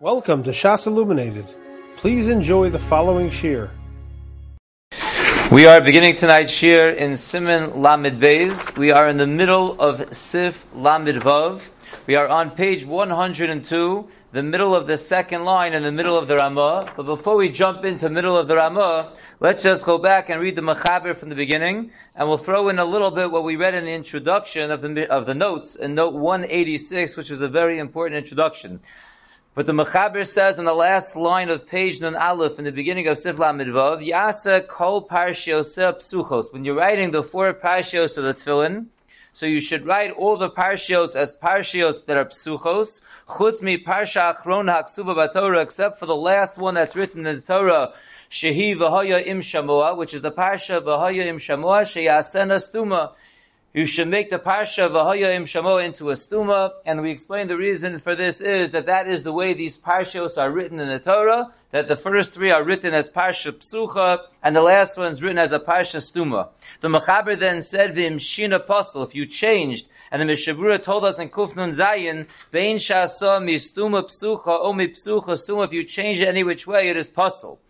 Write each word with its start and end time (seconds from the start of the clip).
Welcome 0.00 0.44
to 0.44 0.52
Shas 0.52 0.86
Illuminated. 0.86 1.46
Please 1.96 2.28
enjoy 2.28 2.70
the 2.70 2.78
following 2.78 3.30
shir. 3.30 3.68
We 5.50 5.66
are 5.66 5.80
beginning 5.80 6.14
tonight's 6.14 6.52
shir 6.52 6.90
in 6.90 7.14
Siman 7.14 7.76
Lamed 7.76 8.22
Beis. 8.22 8.78
We 8.78 8.92
are 8.92 9.08
in 9.08 9.16
the 9.16 9.26
middle 9.26 9.72
of 9.80 10.14
Sif 10.14 10.72
Lamed 10.72 11.08
Vav. 11.22 11.72
We 12.06 12.14
are 12.14 12.28
on 12.28 12.52
page 12.52 12.86
102, 12.86 14.08
the 14.30 14.42
middle 14.44 14.72
of 14.72 14.86
the 14.86 14.96
second 14.96 15.44
line 15.44 15.72
in 15.72 15.82
the 15.82 15.90
middle 15.90 16.16
of 16.16 16.28
the 16.28 16.36
Ramah. 16.36 16.92
But 16.96 17.06
before 17.06 17.34
we 17.34 17.48
jump 17.48 17.84
into 17.84 18.08
middle 18.08 18.38
of 18.38 18.46
the 18.46 18.54
Ramah, 18.54 19.10
let's 19.40 19.64
just 19.64 19.84
go 19.84 19.98
back 19.98 20.28
and 20.28 20.40
read 20.40 20.54
the 20.54 20.62
Machaber 20.62 21.16
from 21.16 21.28
the 21.28 21.34
beginning, 21.34 21.90
and 22.14 22.28
we'll 22.28 22.38
throw 22.38 22.68
in 22.68 22.78
a 22.78 22.84
little 22.84 23.10
bit 23.10 23.32
what 23.32 23.42
we 23.42 23.56
read 23.56 23.74
in 23.74 23.84
the 23.84 23.94
introduction 23.94 24.70
of 24.70 24.80
the, 24.80 25.10
of 25.10 25.26
the 25.26 25.34
notes 25.34 25.74
in 25.74 25.96
note 25.96 26.14
186, 26.14 27.16
which 27.16 27.30
was 27.30 27.42
a 27.42 27.48
very 27.48 27.80
important 27.80 28.16
introduction. 28.16 28.78
But 29.58 29.66
the 29.66 29.72
Mechaber 29.72 30.24
says 30.24 30.60
in 30.60 30.66
the 30.66 30.72
last 30.72 31.16
line 31.16 31.48
of 31.48 31.66
page 31.66 32.00
Nun 32.00 32.14
Aleph 32.14 32.60
in 32.60 32.64
the 32.64 32.70
beginning 32.70 33.08
of 33.08 33.18
Sif 33.18 33.40
Lamed 33.40 33.62
Vav, 33.62 34.06
Yasa 34.06 34.64
Kol 34.68 35.08
Parshios 35.08 35.76
Psuchos. 35.96 36.52
When 36.52 36.64
you're 36.64 36.76
writing 36.76 37.10
the 37.10 37.24
four 37.24 37.52
Parshios 37.52 38.16
of 38.16 38.22
the 38.22 38.34
Tefillin, 38.34 38.86
so 39.32 39.46
you 39.46 39.60
should 39.60 39.84
write 39.84 40.12
all 40.12 40.36
the 40.36 40.48
Parshios 40.48 41.16
as 41.16 41.36
Parshios 41.36 42.06
that 42.06 42.16
are 42.16 42.26
Psuchos, 42.26 43.02
Chutz 43.26 43.60
mi 43.60 43.82
Parsha 43.82 44.40
Achron 44.40 44.72
HaKsuva 44.72 45.28
Batorah, 45.28 45.64
except 45.64 45.98
for 45.98 46.06
the 46.06 46.14
last 46.14 46.56
one 46.56 46.74
that's 46.74 46.94
written 46.94 47.26
in 47.26 47.34
the 47.34 47.42
Torah, 47.42 47.94
Shehi 48.30 48.76
V'hoya 48.76 49.26
Im 49.26 49.40
Shamoa, 49.40 49.96
which 49.96 50.14
is 50.14 50.22
the 50.22 50.30
Parsha 50.30 50.80
V'hoya 50.80 51.26
Im 51.26 51.38
Shamoa, 51.38 51.82
Sheyasena 51.82 52.60
Stuma, 52.60 53.10
you 53.78 53.86
should 53.86 54.08
make 54.08 54.28
the 54.28 54.40
Parsha 54.40 54.90
Vahaya 54.90 55.40
Shamo 55.42 55.80
into 55.80 56.10
a 56.10 56.14
stuma, 56.14 56.72
and 56.84 57.00
we 57.00 57.12
explain 57.12 57.46
the 57.46 57.56
reason 57.56 58.00
for 58.00 58.16
this 58.16 58.40
is 58.40 58.72
that 58.72 58.86
that 58.86 59.06
is 59.06 59.22
the 59.22 59.32
way 59.32 59.54
these 59.54 59.80
Parshos 59.80 60.36
are 60.36 60.50
written 60.50 60.80
in 60.80 60.88
the 60.88 60.98
Torah, 60.98 61.52
that 61.70 61.86
the 61.86 61.94
first 61.94 62.34
three 62.34 62.50
are 62.50 62.64
written 62.64 62.92
as 62.92 63.08
Parsha 63.08 63.52
Psucha, 63.52 64.22
and 64.42 64.56
the 64.56 64.62
last 64.62 64.98
one 64.98 65.12
is 65.12 65.22
written 65.22 65.38
as 65.38 65.52
a 65.52 65.60
Parsha 65.60 66.00
Stuma. 66.00 66.48
The 66.80 66.88
Mechaber 66.88 67.38
then 67.38 67.62
said, 67.62 67.94
Vim 67.94 68.18
Shin 68.18 68.52
Apostle, 68.52 69.04
if 69.04 69.14
you 69.14 69.26
changed, 69.26 69.88
and 70.10 70.20
the 70.20 70.26
Mishabura 70.26 70.82
told 70.82 71.04
us 71.04 71.20
in 71.20 71.28
Kufnun 71.28 71.72
Zayin, 71.72 72.26
Vein 72.50 72.78
Shasa 72.78 73.40
Mi 73.40 73.58
Stuma 73.58 74.02
Psucha, 74.02 74.58
Omi 74.60 74.88
Psucha 74.88 75.36
Stuma, 75.36 75.66
if 75.66 75.72
you 75.72 75.84
change 75.84 76.20
it 76.20 76.26
any 76.26 76.42
which 76.42 76.66
way, 76.66 76.88
it 76.88 76.96
is 76.96 77.10
pasul. 77.10 77.60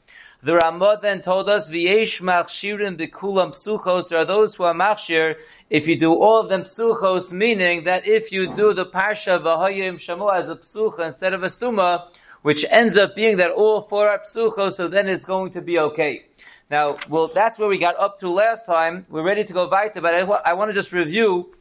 The 0.40 0.54
Ramah 0.54 1.00
then 1.02 1.20
told 1.20 1.48
us, 1.48 1.68
V'yesh 1.68 2.22
machshirim 2.22 2.96
b'kulam 2.96 3.50
psuchos, 3.50 4.08
there 4.08 4.20
are 4.20 4.24
those 4.24 4.54
who 4.54 4.62
are 4.62 4.72
machshir, 4.72 5.34
if 5.68 5.88
you 5.88 5.98
do 5.98 6.14
all 6.14 6.38
of 6.38 6.48
them 6.48 6.62
psuchos, 6.62 7.32
meaning 7.32 7.82
that 7.84 8.06
if 8.06 8.30
you 8.30 8.54
do 8.54 8.72
the 8.72 8.86
parsha 8.86 9.42
v'hayim 9.42 9.96
shamu 9.96 10.32
as 10.32 10.48
a 10.48 10.54
psucha 10.54 11.08
instead 11.08 11.34
of 11.34 11.42
a 11.42 11.46
stuma, 11.46 12.04
which 12.42 12.64
ends 12.70 12.96
up 12.96 13.16
being 13.16 13.38
that 13.38 13.50
all 13.50 13.82
four 13.82 14.08
are 14.08 14.20
psuchos, 14.20 14.74
so 14.74 14.86
then 14.86 15.08
it's 15.08 15.24
going 15.24 15.50
to 15.50 15.60
be 15.60 15.76
okay. 15.76 16.26
Now, 16.70 16.98
well, 17.08 17.26
that's 17.26 17.58
where 17.58 17.68
we 17.68 17.78
got 17.78 17.98
up 17.98 18.20
to 18.20 18.30
last 18.30 18.64
time. 18.64 19.06
We're 19.08 19.24
ready 19.24 19.42
to 19.42 19.52
go 19.52 19.66
weiter, 19.66 20.00
but 20.00 20.14
I, 20.14 20.20
I 20.20 20.52
want 20.52 20.68
to 20.68 20.74
just 20.74 20.92
review 20.92 21.52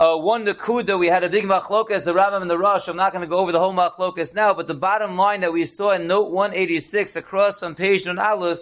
uh, 0.00 0.16
one 0.16 0.46
Nakuda, 0.46 0.98
we 0.98 1.08
had 1.08 1.24
a 1.24 1.28
big 1.28 1.44
machlokas, 1.44 2.04
the 2.04 2.14
Rambam 2.14 2.40
and 2.40 2.50
the 2.50 2.56
Rosh. 2.56 2.88
I'm 2.88 2.96
not 2.96 3.12
going 3.12 3.20
to 3.20 3.28
go 3.28 3.36
over 3.36 3.52
the 3.52 3.58
whole 3.58 3.74
machlokas 3.74 4.34
now, 4.34 4.54
but 4.54 4.66
the 4.66 4.72
bottom 4.72 5.14
line 5.14 5.42
that 5.42 5.52
we 5.52 5.66
saw 5.66 5.92
in 5.92 6.06
note 6.06 6.30
186 6.30 7.16
across 7.16 7.62
on 7.62 7.74
page 7.74 8.06
Nun 8.06 8.18
Aleph 8.18 8.60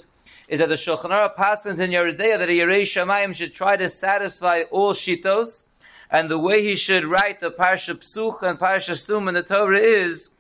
is 0.48 0.58
that 0.58 0.68
the 0.68 0.74
Shulchan 0.74 1.10
Aruch 1.10 1.36
Paskins 1.36 1.78
in 1.78 1.92
Yeridea 1.92 2.38
that 2.38 2.48
a 2.48 2.52
Yerei 2.52 2.82
Shamayim 2.82 3.36
should 3.36 3.54
try 3.54 3.76
to 3.76 3.88
satisfy 3.88 4.62
all 4.72 4.92
shitos, 4.92 5.66
and 6.10 6.28
the 6.28 6.40
way 6.40 6.64
he 6.64 6.74
should 6.74 7.04
write 7.04 7.38
the 7.38 7.52
Parsha 7.52 7.94
Psucha 7.94 8.42
and 8.42 8.58
Parsha 8.58 8.94
Stum 8.94 9.28
in 9.28 9.34
the 9.34 9.44
Torah 9.44 9.78
is 9.78 10.30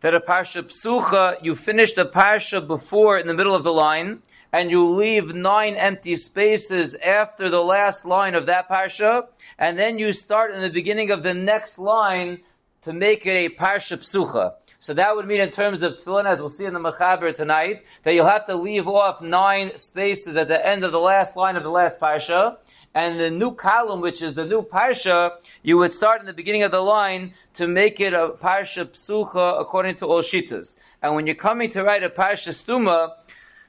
that 0.00 0.12
a 0.12 0.18
Parsha 0.18 0.64
Psucha, 0.64 1.36
you 1.40 1.54
finish 1.54 1.92
the 1.92 2.04
Parsha 2.04 2.66
before 2.66 3.16
in 3.16 3.28
the 3.28 3.34
middle 3.34 3.54
of 3.54 3.62
the 3.62 3.72
line, 3.72 4.22
and 4.52 4.70
you 4.70 4.88
leave 4.88 5.34
nine 5.34 5.74
empty 5.74 6.16
spaces 6.16 6.94
after 6.96 7.50
the 7.50 7.62
last 7.62 8.04
line 8.04 8.34
of 8.34 8.46
that 8.46 8.68
Parsha, 8.68 9.26
and 9.58 9.78
then 9.78 9.98
you 9.98 10.12
start 10.12 10.52
in 10.52 10.60
the 10.60 10.70
beginning 10.70 11.10
of 11.10 11.22
the 11.22 11.34
next 11.34 11.78
line 11.78 12.40
to 12.82 12.92
make 12.92 13.26
it 13.26 13.30
a 13.30 13.48
parsha 13.48 13.98
psucha. 13.98 14.54
So 14.78 14.94
that 14.94 15.16
would 15.16 15.26
mean 15.26 15.40
in 15.40 15.50
terms 15.50 15.82
of 15.82 15.96
tefillin, 15.96 16.26
as 16.26 16.38
we'll 16.38 16.50
see 16.50 16.66
in 16.66 16.74
the 16.74 16.78
Mechaber 16.78 17.34
tonight, 17.34 17.82
that 18.04 18.14
you'll 18.14 18.26
have 18.26 18.46
to 18.46 18.54
leave 18.54 18.86
off 18.86 19.20
nine 19.20 19.76
spaces 19.76 20.36
at 20.36 20.48
the 20.48 20.64
end 20.64 20.84
of 20.84 20.92
the 20.92 21.00
last 21.00 21.36
line 21.36 21.56
of 21.56 21.62
the 21.62 21.70
last 21.70 21.98
parsha, 21.98 22.58
and 22.94 23.18
the 23.18 23.30
new 23.30 23.52
column, 23.52 24.00
which 24.00 24.22
is 24.22 24.34
the 24.34 24.46
new 24.46 24.62
parsha, 24.62 25.32
you 25.62 25.76
would 25.78 25.92
start 25.92 26.20
in 26.20 26.26
the 26.26 26.32
beginning 26.32 26.62
of 26.62 26.70
the 26.70 26.80
line 26.80 27.34
to 27.54 27.66
make 27.66 27.98
it 27.98 28.12
a 28.12 28.28
parsha 28.28 28.84
psucha 28.84 29.60
according 29.60 29.96
to 29.96 30.06
all 30.06 30.22
shitas. 30.22 30.76
And 31.02 31.14
when 31.14 31.26
you're 31.26 31.34
coming 31.34 31.70
to 31.72 31.82
write 31.82 32.04
a 32.04 32.08
parsha 32.08 32.50
stuma, 32.50 33.14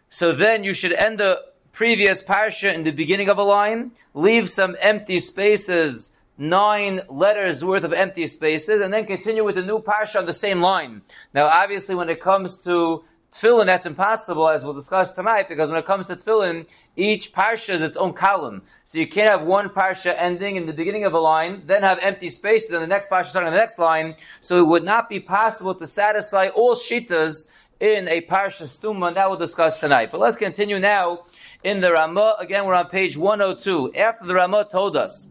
so 0.10 0.32
then 0.32 0.64
you 0.64 0.74
should 0.74 0.94
end 0.94 1.20
the 1.20 1.44
previous 1.72 2.24
parsha 2.24 2.74
in 2.74 2.84
the 2.84 2.92
beginning 2.92 3.30
of 3.30 3.38
a 3.38 3.44
line, 3.44 3.92
leave 4.14 4.50
some 4.50 4.76
empty 4.80 5.20
spaces, 5.20 6.16
nine 6.38 7.02
letters 7.10 7.64
worth 7.64 7.84
of 7.84 7.94
empty 7.94 8.26
spaces, 8.26 8.82
and 8.82 8.94
then 8.94 9.06
continue 9.06 9.44
with 9.44 9.56
the 9.56 9.62
new 9.64 9.80
parsha 9.80 10.18
on 10.18 10.26
the 10.26 10.34
same 10.34 10.62
line. 10.62 11.02
Now, 11.34 11.48
obviously, 11.48 11.94
when 11.94 12.10
it 12.10 12.22
comes 12.22 12.64
to 12.64 13.04
tefillin, 13.32 13.66
that's 13.66 13.86
impossible, 13.86 14.48
as 14.48 14.64
we'll 14.64 14.74
discuss 14.74 15.12
tonight, 15.12 15.50
because 15.50 15.70
when 15.70 15.78
it 15.78 15.86
comes 15.86 16.08
to 16.08 16.16
tefillin, 16.16 16.66
each 16.96 17.34
parsha 17.34 17.76
is 17.76 17.84
its 17.84 17.98
own 17.98 18.14
column. 18.14 18.64
So 18.86 18.98
you 18.98 19.08
can't 19.08 19.30
have 19.30 19.44
one 19.44 19.70
parsha 19.70 20.16
ending 20.18 20.56
in 20.56 20.66
the 20.66 20.74
beginning 20.74 21.06
of 21.06 21.14
a 21.14 21.20
line, 21.20 21.64
then 21.66 21.84
have 21.84 22.00
empty 22.02 22.30
spaces, 22.30 22.72
and 22.72 22.82
the 22.82 22.88
next 22.88 23.10
parsha 23.10 23.28
starting 23.28 23.48
on 23.48 23.54
the 23.54 23.60
next 23.60 23.78
line. 23.78 24.16
So 24.40 24.60
it 24.60 24.68
would 24.68 24.84
not 24.84 25.10
be 25.10 25.20
possible 25.20 25.76
to 25.76 25.86
satisfy 25.86 26.48
all 26.48 26.76
shitas 26.76 27.52
in 27.80 28.08
a 28.08 28.22
parsha 28.22 28.64
stuma, 28.64 29.10
and 29.10 29.18
that 29.18 29.30
we'll 29.30 29.38
discuss 29.38 29.80
tonight. 29.80 30.10
But 30.12 30.20
let's 30.20 30.38
continue 30.38 30.80
now 30.80 31.26
in 31.64 31.80
the 31.80 31.92
Ramah. 31.92 32.38
Again, 32.40 32.66
we're 32.66 32.74
on 32.74 32.90
page 32.90 33.18
102. 33.18 33.94
After 33.94 34.26
the 34.26 34.34
Ramah 34.34 34.68
told 34.72 34.98
us 34.98 35.28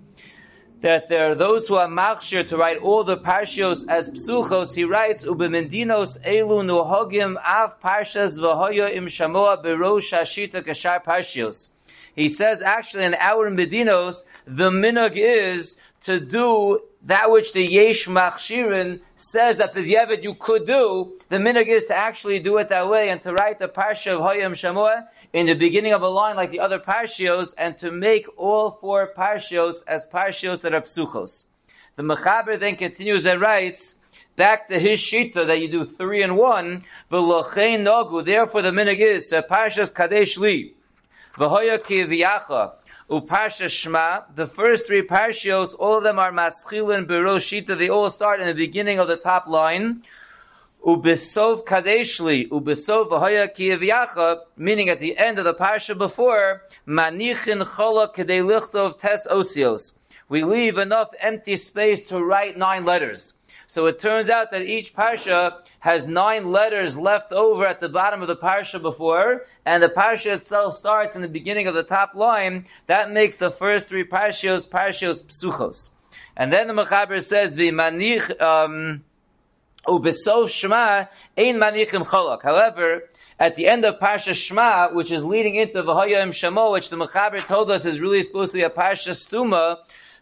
that 0.80 1.08
there 1.08 1.30
are 1.30 1.34
those 1.34 1.66
who 1.66 1.76
are 1.76 1.88
makshir 1.88 2.48
to 2.48 2.56
write 2.56 2.78
all 2.78 3.02
the 3.02 3.16
parshios 3.16 3.88
as 3.88 4.10
psuchos, 4.10 4.74
he 4.74 4.84
writes, 4.84 5.24
Ubemendinos 5.24 6.22
elu 6.22 6.62
nuhogim 6.64 7.36
av 7.44 7.80
parshas 7.80 8.38
v'hoya 8.38 8.94
im 8.94 9.06
shamoa 9.06 9.62
berosh 9.64 10.12
hashita 10.12 10.64
kashar 10.64 11.02
parshios. 11.02 11.70
He 12.14 12.28
says, 12.28 12.62
actually, 12.62 13.04
in 13.04 13.14
our 13.14 13.50
Medinos, 13.50 14.24
the 14.46 14.70
minog 14.70 15.12
is 15.16 15.78
to 16.06 16.20
do 16.20 16.80
that 17.02 17.32
which 17.32 17.52
the 17.52 17.64
Yesh 17.64 18.06
Machshirin 18.06 19.00
says 19.16 19.58
that 19.58 19.74
the 19.74 19.80
Yevid 19.80 20.22
you 20.22 20.34
could 20.34 20.64
do, 20.64 21.18
the 21.28 21.38
minog 21.38 21.66
is 21.66 21.86
to 21.86 21.96
actually 21.96 22.38
do 22.38 22.58
it 22.58 22.68
that 22.68 22.88
way 22.88 23.10
and 23.10 23.20
to 23.22 23.32
write 23.32 23.58
the 23.58 23.66
Parsha 23.66 24.12
of 24.14 24.20
Hayam 24.20 24.52
Shamoah 24.52 25.08
in 25.32 25.46
the 25.46 25.54
beginning 25.54 25.92
of 25.92 26.02
a 26.02 26.08
line 26.08 26.36
like 26.36 26.52
the 26.52 26.60
other 26.60 26.78
Parshios 26.78 27.54
and 27.58 27.76
to 27.78 27.90
make 27.90 28.26
all 28.36 28.70
four 28.70 29.12
Parshios 29.16 29.82
as 29.88 30.08
Parshios 30.12 30.62
that 30.62 30.74
are 30.74 30.80
Psuchos. 30.80 31.46
The 31.96 32.04
Mechaber 32.04 32.58
then 32.58 32.76
continues 32.76 33.26
and 33.26 33.40
writes, 33.40 33.96
back 34.36 34.68
to 34.68 34.78
his 34.78 35.00
shita 35.00 35.44
that 35.44 35.60
you 35.60 35.68
do 35.68 35.84
three 35.84 36.22
and 36.22 36.36
one, 36.36 36.84
the 37.08 37.16
v'lochein 37.16 37.82
nagu, 37.82 38.24
therefore 38.24 38.62
the 38.62 38.70
minog 38.70 38.98
is, 38.98 39.32
Parshas 39.50 39.92
Kadesh 39.92 40.38
Li, 40.38 40.72
v'hoya 41.34 41.84
ki 41.84 42.04
v'yacha, 42.04 42.74
Uparsha 43.08 43.70
Shema, 43.70 44.22
the 44.34 44.48
first 44.48 44.88
three 44.88 45.02
parshios, 45.02 45.76
all 45.78 45.98
of 45.98 46.02
them 46.02 46.18
are 46.18 46.32
Maschilin 46.32 47.06
Beroshita, 47.06 47.78
they 47.78 47.88
all 47.88 48.10
start 48.10 48.40
in 48.40 48.48
the 48.48 48.54
beginning 48.54 48.98
of 48.98 49.06
the 49.06 49.16
top 49.16 49.46
line. 49.46 50.02
Ubisov 50.84 51.64
Kadeshli, 51.64 52.48
Ubisov 52.48 53.08
Vahaya 53.08 53.48
Kiyavyacha, 53.48 54.40
meaning 54.56 54.88
at 54.88 54.98
the 54.98 55.16
end 55.18 55.38
of 55.38 55.44
the 55.44 55.54
parsha 55.54 55.96
before, 55.96 56.62
Manichin 56.84 57.64
Chola 57.76 58.12
Kedei 58.12 58.42
Lichtov 58.42 58.98
Tes 58.98 59.28
Osios. 59.30 59.96
We 60.28 60.42
leave 60.42 60.76
enough 60.76 61.10
empty 61.20 61.54
space 61.54 62.08
to 62.08 62.20
write 62.20 62.58
nine 62.58 62.84
letters. 62.84 63.34
So 63.66 63.86
it 63.86 63.98
turns 63.98 64.30
out 64.30 64.52
that 64.52 64.62
each 64.62 64.94
parsha 64.94 65.58
has 65.80 66.06
nine 66.06 66.52
letters 66.52 66.96
left 66.96 67.32
over 67.32 67.66
at 67.66 67.80
the 67.80 67.88
bottom 67.88 68.22
of 68.22 68.28
the 68.28 68.36
parsha 68.36 68.80
before, 68.80 69.46
and 69.64 69.82
the 69.82 69.88
parsha 69.88 70.34
itself 70.34 70.76
starts 70.76 71.16
in 71.16 71.22
the 71.22 71.28
beginning 71.28 71.66
of 71.66 71.74
the 71.74 71.82
top 71.82 72.14
line. 72.14 72.66
That 72.86 73.10
makes 73.10 73.38
the 73.38 73.50
first 73.50 73.88
three 73.88 74.04
parshios 74.04 74.68
parshios 74.68 75.24
psuchos. 75.24 75.94
And 76.36 76.52
then 76.52 76.68
the 76.68 76.74
Mechaber 76.74 77.22
says, 77.22 77.56
"V'manich 77.56 78.40
um, 78.40 79.04
ubesof 79.86 80.48
Shema 80.48 81.06
ein 81.36 81.56
manichim 81.56 82.04
cholak." 82.04 82.42
However, 82.42 83.04
at 83.38 83.54
the 83.54 83.66
end 83.66 83.84
of 83.84 83.98
Parsha 83.98 84.34
Shema, 84.34 84.90
which 84.92 85.10
is 85.10 85.24
leading 85.24 85.56
into 85.56 85.82
V'hayim 85.82 86.28
Shemo, 86.28 86.72
which 86.72 86.90
the 86.90 86.96
Mechaber 86.96 87.44
told 87.44 87.70
us 87.70 87.84
is 87.84 88.00
really 88.00 88.22
supposed 88.22 88.52
to 88.52 88.58
be 88.58 88.62
a 88.62 88.70
Parsha 88.70 89.10
Stuma, 89.10 89.78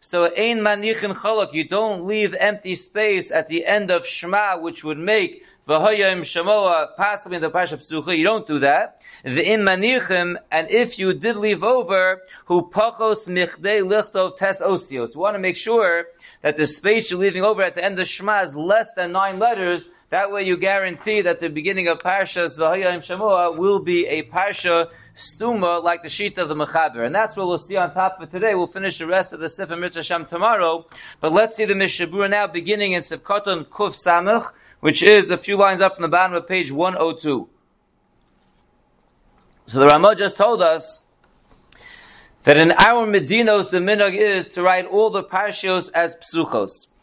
so 0.07 0.25
ein 0.27 0.61
manichin 0.61 1.15
chalak, 1.15 1.55
you 1.55 1.67
don't 1.67 2.05
leave 2.05 2.35
empty 2.35 2.75
space 2.75 3.31
at 3.31 3.49
the 3.49 3.65
end 3.65 3.91
of 3.91 4.07
Shema, 4.07 4.59
which 4.59 4.85
would 4.85 4.99
make 4.99 5.43
v'hayim 5.67 6.21
shamoa 6.21 6.95
possibly 6.95 7.37
in 7.37 7.43
the 7.43 7.51
Parsha 7.51 7.79
Psucha. 7.79 8.15
You 8.15 8.23
don't 8.23 8.47
do 8.47 8.59
that. 8.59 9.01
The 9.25 9.51
in 9.51 9.63
manichim, 9.63 10.37
and 10.51 10.69
if 10.69 10.99
you 10.99 11.15
did 11.15 11.37
leave 11.37 11.65
over, 11.65 12.21
who 12.45 12.69
pachos 12.69 13.27
michdei 13.27 13.81
lichtov 13.81 14.37
tes 14.37 14.61
osios. 14.61 15.15
You 15.15 15.21
want 15.23 15.37
to 15.37 15.39
make 15.39 15.57
sure 15.57 16.05
that 16.43 16.59
the 16.59 16.67
space 16.67 17.11
you're 17.11 17.19
leaving 17.19 17.43
over 17.43 17.63
at 17.63 17.75
the 17.75 17.83
end 17.83 17.99
of 17.99 18.07
Shema 18.07 18.43
is 18.43 18.55
less 18.55 18.93
than 18.93 19.13
nine 19.13 19.39
letters, 19.39 19.89
That 20.15 20.31
way 20.31 20.45
you 20.45 20.57
guarantee 20.57 21.23
that 21.23 21.41
the 21.41 21.51
beginning 21.51 21.89
of 21.89 21.99
Parsha 21.99 22.45
Zvahayim 22.45 22.99
Shamua 22.99 23.59
will 23.59 23.81
be 23.81 24.07
a 24.07 24.23
Parsha 24.23 24.93
Stuma 25.13 25.83
like 25.83 26.05
the 26.05 26.09
sheet 26.09 26.39
of 26.39 26.49
the 26.49 26.55
Mechaber. 26.55 27.05
And 27.05 27.13
that's 27.13 27.37
what 27.37 27.49
we'll 27.49 27.59
see 27.59 27.77
on 27.77 27.93
top 27.93 28.21
of 28.21 28.31
today. 28.31 28.55
We'll 28.55 28.69
finish 28.69 28.97
the 29.01 29.09
rest 29.09 29.33
of 29.33 29.41
the 29.41 29.49
Sefer 29.49 29.77
Mitzvah 29.77 30.25
tomorrow. 30.27 30.87
But 31.21 31.33
let's 31.33 31.57
see 31.57 31.65
the 31.65 31.75
Mishabura 31.75 32.31
now 32.31 32.47
beginning 32.47 32.93
in 32.93 33.03
Sefkoton 33.03 33.67
Kuf 33.67 33.97
Samach, 33.97 34.53
which 34.79 35.03
is 35.03 35.33
a 35.33 35.37
few 35.37 35.57
lines 35.57 35.81
up 35.81 35.97
from 35.97 36.03
the 36.03 36.09
bottom 36.09 36.37
of 36.37 36.47
page 36.47 36.71
102. 36.71 37.49
So 39.67 39.81
the 39.81 39.87
Ramah 39.87 40.15
just 40.15 40.39
told 40.39 40.63
us 40.63 41.03
that 42.45 42.57
in 42.57 42.71
our 42.71 43.05
Medinos 43.05 43.71
the 43.71 43.79
minog 43.79 44.17
is 44.17 44.47
to 44.51 44.63
write 44.63 44.87
all 44.87 45.11
the 45.11 45.25
parshios 45.25 45.91
as 45.93 46.15
psuchos. 46.15 46.94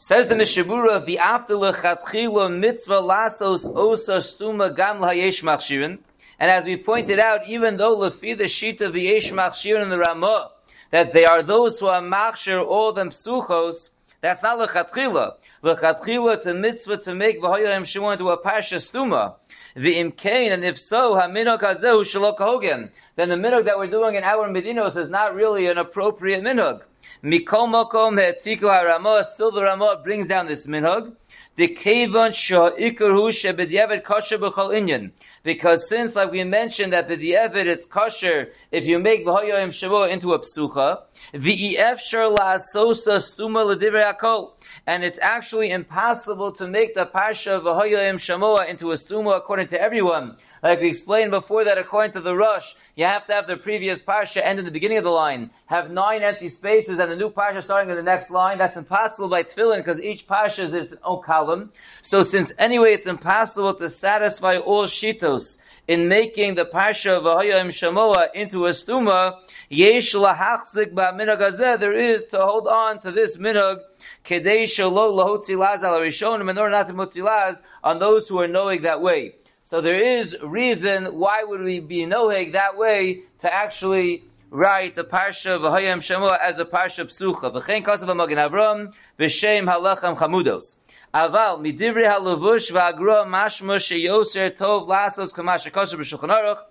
Says 0.00 0.28
the 0.28 0.36
Mishabura, 0.36 1.04
the 1.04 1.16
lechatchila 1.16 2.56
mitzvah 2.56 3.02
lasos 3.02 3.66
osa 3.66 4.18
stuma 4.18 4.72
gam 4.76 5.00
layesh 5.00 5.42
machshirin. 5.42 5.98
And 6.38 6.50
as 6.52 6.66
we 6.66 6.76
pointed 6.76 7.18
out, 7.18 7.48
even 7.48 7.78
though 7.78 7.96
lefi 7.96 8.38
the 8.38 8.46
sheet 8.46 8.80
of 8.80 8.92
the 8.92 9.00
yesh 9.00 9.32
machshirin 9.32 9.82
and 9.82 9.90
the 9.90 9.98
Ramah, 9.98 10.52
that 10.92 11.12
they 11.12 11.24
are 11.24 11.42
those 11.42 11.80
who 11.80 11.88
are 11.88 12.00
machshir 12.00 12.64
all 12.64 12.92
them 12.92 13.10
psuchos, 13.10 13.94
that's 14.20 14.40
not 14.40 14.68
lechatchila. 14.68 15.34
Lechatchila 15.64 16.34
it's 16.34 16.46
a 16.46 16.54
mitzvah 16.54 16.98
to 16.98 17.12
make 17.12 17.42
v'hoyim 17.42 17.84
shimon 17.84 18.12
into 18.12 18.30
a 18.30 18.40
parsha 18.40 18.76
stuma. 18.76 19.34
The 19.74 19.96
imkain, 19.96 20.52
and 20.52 20.64
if 20.64 20.78
so, 20.78 21.16
haminok 21.16 21.62
hazehu 21.62 22.04
shalok 22.04 22.38
hogan 22.38 22.92
then 23.16 23.30
the 23.30 23.34
minog 23.34 23.64
that 23.64 23.76
we're 23.76 23.88
doing 23.88 24.14
in 24.14 24.22
our 24.22 24.48
medinos 24.48 24.96
is 24.96 25.10
not 25.10 25.34
really 25.34 25.66
an 25.66 25.76
appropriate 25.76 26.40
minog. 26.40 26.82
Mikol 27.22 27.66
mokom 27.66 28.16
he'etiku 28.16 28.70
haramah, 28.70 29.24
still 29.24 29.50
the 29.50 29.64
Ramah 29.64 30.00
brings 30.04 30.28
down 30.28 30.46
this 30.46 30.66
minog. 30.66 31.12
The 31.56 31.66
kevon 31.66 32.30
sha'ikar 32.30 33.10
hu 33.10 33.32
shebedyevet 33.32 34.04
kosher 34.04 34.38
b'chol 34.38 34.70
inyan. 34.70 35.10
Because 35.42 35.88
since, 35.88 36.14
like 36.14 36.30
we 36.30 36.44
mentioned, 36.44 36.92
that 36.92 37.08
b'dyevet 37.08 37.66
it's 37.66 37.84
kosher 37.86 38.52
if 38.70 38.86
you 38.86 39.00
make 39.00 39.26
v'hoyoyim 39.26 39.70
shavua 39.70 40.10
into 40.10 40.32
a 40.32 40.38
psucha, 40.38 41.00
v'ef 41.34 41.98
shar 41.98 42.30
la'asosa 42.30 43.18
stuma 43.18 43.66
l'divrei 43.66 44.14
akol. 44.14 44.52
And 44.86 45.02
it's 45.02 45.18
actually 45.20 45.70
impossible 45.70 46.52
to 46.52 46.68
make 46.68 46.94
the 46.94 47.06
parsha 47.06 47.60
v'hoyoyim 47.60 48.14
shamoa 48.14 48.68
into 48.68 48.92
a 48.92 48.94
stuma 48.94 49.36
according 49.36 49.66
to 49.68 49.80
everyone. 49.80 50.36
Like 50.62 50.80
we 50.80 50.88
explained 50.88 51.30
before 51.30 51.64
that 51.64 51.78
according 51.78 52.12
to 52.12 52.20
the 52.20 52.34
Rosh, 52.34 52.74
you 52.96 53.04
have 53.04 53.26
to 53.26 53.32
have 53.32 53.46
the 53.46 53.56
previous 53.56 54.02
Parsha 54.02 54.42
end 54.42 54.58
in 54.58 54.64
the 54.64 54.70
beginning 54.70 54.98
of 54.98 55.04
the 55.04 55.10
line, 55.10 55.50
have 55.66 55.90
nine 55.90 56.22
empty 56.22 56.48
spaces 56.48 56.98
and 56.98 57.10
the 57.10 57.16
new 57.16 57.30
Parsha 57.30 57.62
starting 57.62 57.90
in 57.90 57.96
the 57.96 58.02
next 58.02 58.30
line. 58.30 58.58
That's 58.58 58.76
impossible 58.76 59.28
by 59.28 59.44
Tefillin 59.44 59.78
because 59.78 60.00
each 60.00 60.26
Parsha 60.26 60.60
is 60.60 60.72
its 60.72 60.94
own 61.04 61.22
column. 61.22 61.72
So 62.02 62.22
since 62.22 62.52
anyway 62.58 62.94
it's 62.94 63.06
impossible 63.06 63.74
to 63.74 63.88
satisfy 63.88 64.56
all 64.56 64.86
Shitos 64.86 65.60
in 65.86 66.06
making 66.06 66.54
the 66.54 66.66
Parsha 66.66 67.16
of 67.16 67.24
Ahayim 67.24 67.68
Shamoa 67.68 68.28
into 68.34 68.66
a 68.66 68.70
Stuma, 68.70 69.40
Yesh 69.70 70.14
lahachzik 70.14 70.92
ba'minag 70.94 71.78
there 71.78 71.92
is 71.92 72.26
to 72.26 72.38
hold 72.38 72.66
on 72.68 73.00
to 73.00 73.10
this 73.10 73.36
minhag 73.36 73.80
kedei 74.24 74.64
shalo 74.64 75.12
lahotzi 75.12 75.58
laz 75.58 75.84
al 75.84 75.98
rishonim 76.00 76.50
in 76.50 76.58
order 76.58 76.70
not 76.70 77.10
to 77.12 77.56
on 77.84 77.98
those 77.98 78.28
who 78.28 78.38
are 78.40 78.48
knowing 78.48 78.82
that 78.82 79.00
way. 79.00 79.34
So 79.68 79.82
there 79.82 80.00
is 80.00 80.34
reason 80.42 81.18
why 81.18 81.44
would 81.44 81.60
we 81.60 81.78
be 81.78 82.06
noheg 82.06 82.52
that 82.52 82.78
way 82.78 83.24
to 83.40 83.52
actually 83.52 84.24
write 84.48 84.96
the 84.96 85.04
parsha 85.04 85.56
of 85.56 85.60
V'hayim 85.60 85.98
Shemua 85.98 86.38
as 86.40 86.58
a 86.58 86.64
parsha 86.64 87.04
psucha. 87.04 87.52
V'chein 87.52 87.84
kasav 87.84 88.16
Magen 88.16 88.38
Avram 88.38 88.94
v'shem 89.18 89.66
halacham 89.66 90.16
chamudos. 90.16 90.78
Aval 91.12 91.60
midivri 91.60 92.08
halavush 92.08 92.72
v'agra 92.72 93.26
mashma 93.26 93.76
sheyoser 93.76 94.56
tov 94.56 94.88
lasos 94.88 95.34
kamash 95.34 95.70
kosher 95.70 95.98
b'shulchan 95.98 96.30
aruch. 96.30 96.62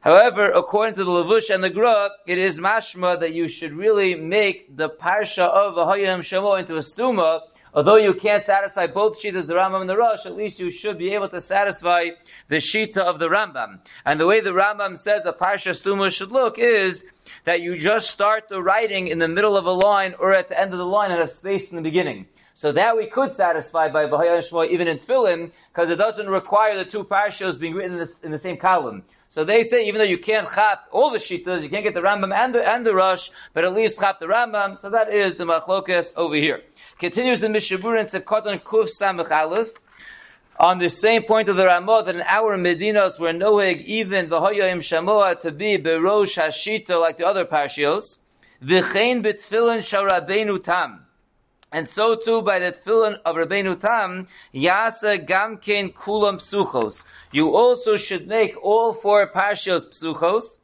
However, 0.00 0.50
according 0.52 0.94
to 0.94 1.04
the 1.04 1.10
Lavush 1.10 1.54
and 1.54 1.62
the 1.62 1.68
Gra, 1.68 2.12
it 2.26 2.38
is 2.38 2.58
mashma 2.58 3.20
that 3.20 3.34
you 3.34 3.46
should 3.46 3.72
really 3.72 4.14
make 4.14 4.74
the 4.74 4.88
parsha 4.88 5.42
of 5.42 5.74
V'hayim 5.74 6.20
Shemua 6.20 6.60
into 6.60 6.76
a 6.76 6.78
stuma 6.78 7.42
Although 7.74 7.96
you 7.96 8.12
can't 8.12 8.44
satisfy 8.44 8.86
both 8.86 9.18
Shitas, 9.18 9.46
the 9.46 9.54
Rambam 9.54 9.80
and 9.80 9.88
the 9.88 9.96
Rosh, 9.96 10.26
at 10.26 10.36
least 10.36 10.60
you 10.60 10.70
should 10.70 10.98
be 10.98 11.14
able 11.14 11.30
to 11.30 11.40
satisfy 11.40 12.10
the 12.48 12.56
Shita 12.56 12.98
of 12.98 13.18
the 13.18 13.30
Rambam. 13.30 13.80
And 14.04 14.20
the 14.20 14.26
way 14.26 14.40
the 14.40 14.50
Rambam 14.50 14.98
says 14.98 15.24
a 15.24 15.32
Parsha 15.32 15.70
Stuma 15.70 16.12
should 16.12 16.30
look 16.30 16.58
is 16.58 17.06
that 17.44 17.62
you 17.62 17.74
just 17.74 18.10
start 18.10 18.50
the 18.50 18.62
writing 18.62 19.08
in 19.08 19.18
the 19.18 19.28
middle 19.28 19.56
of 19.56 19.64
a 19.64 19.72
line 19.72 20.14
or 20.18 20.32
at 20.32 20.50
the 20.50 20.60
end 20.60 20.72
of 20.72 20.78
the 20.78 20.86
line 20.86 21.10
and 21.10 21.18
have 21.18 21.30
space 21.30 21.70
in 21.70 21.76
the 21.76 21.82
beginning. 21.82 22.26
So 22.54 22.72
that 22.72 22.96
we 22.96 23.06
could 23.06 23.32
satisfy 23.32 23.88
by 23.88 24.06
Bahaya 24.06 24.46
Shmuel 24.46 24.68
even 24.68 24.88
in 24.88 24.98
Tefillin, 24.98 25.50
because 25.72 25.90
it 25.90 25.96
doesn't 25.96 26.28
require 26.28 26.76
the 26.76 26.84
two 26.84 27.04
parashas 27.04 27.58
being 27.58 27.74
written 27.74 27.92
in, 27.92 27.98
this, 27.98 28.20
in, 28.20 28.30
the 28.30 28.38
same 28.38 28.56
column. 28.56 29.04
So 29.28 29.44
they 29.44 29.62
say 29.62 29.86
even 29.86 29.98
though 29.98 30.04
you 30.04 30.18
can't 30.18 30.46
chap 30.46 30.84
all 30.90 31.10
the 31.10 31.18
shitas, 31.18 31.62
you 31.62 31.70
can't 31.70 31.84
get 31.84 31.94
the 31.94 32.02
Rambam 32.02 32.34
and 32.34 32.54
the, 32.54 32.68
and 32.68 32.84
the 32.84 32.94
Rosh, 32.94 33.30
but 33.54 33.64
at 33.64 33.72
least 33.72 34.00
chap 34.00 34.20
the 34.20 34.26
Rambam. 34.26 34.76
So 34.76 34.90
that 34.90 35.12
is 35.12 35.36
the 35.36 35.44
machlokas 35.44 36.14
over 36.16 36.34
here. 36.34 36.62
Continues 36.98 37.40
the 37.40 37.46
Mishabur 37.46 37.98
and 37.98 38.08
Sekotan 38.08 38.62
Kuf 38.62 38.90
Samach 38.90 39.30
Aleph. 39.30 39.70
On 40.60 40.78
the 40.78 40.90
same 40.90 41.22
point 41.22 41.48
of 41.48 41.56
the 41.56 41.66
Ramah, 41.66 42.04
that 42.04 42.14
in 42.14 42.22
our 42.22 42.56
Medinas 42.56 43.18
were 43.18 43.32
noeg 43.32 43.82
even 43.84 44.28
the 44.28 44.38
Hoyoim 44.38 44.78
Shamoa 44.78 45.40
to 45.40 45.50
be 45.50 45.78
Berosh 45.78 46.40
Hashita 46.40 47.00
like 47.00 47.16
the 47.16 47.26
other 47.26 47.44
Parshios. 47.44 48.18
V'chein 48.62 49.24
b'tfilin 49.24 49.82
shal 49.82 50.04
Rabbeinu 50.04 50.62
Tam. 50.62 51.06
And 51.72 51.88
so 51.88 52.16
too 52.16 52.42
by 52.42 52.58
the 52.58 52.72
tefillin 52.72 53.18
of 53.24 53.36
Rabbeinu 53.36 53.80
Tam, 53.80 54.28
Yasa 54.54 55.26
Gamkein 55.26 55.94
Kulam 55.94 56.36
Psuchos. 56.36 57.06
You 57.32 57.56
also 57.56 57.96
should 57.96 58.28
make 58.28 58.62
all 58.62 58.92
four 58.92 59.26
Parshios 59.32 59.88
Psuchos. 59.88 60.58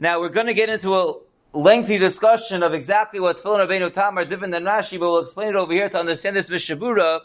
Now 0.00 0.18
we're 0.18 0.30
going 0.30 0.48
to 0.48 0.54
get 0.54 0.68
into 0.68 0.96
a 0.96 1.14
lengthy 1.52 1.96
discussion 1.96 2.64
of 2.64 2.74
exactly 2.74 3.20
what 3.20 3.36
Tefillin 3.36 3.68
Rabbeinu 3.68 3.92
Tam 3.92 4.18
are 4.18 4.24
different 4.24 4.52
than 4.52 4.64
Rashi, 4.64 4.98
but 4.98 5.08
we'll 5.08 5.20
explain 5.22 5.50
it 5.50 5.54
over 5.54 5.72
here 5.72 5.88
to 5.88 6.00
understand 6.00 6.34
this 6.34 6.50
Mishabura. 6.50 7.20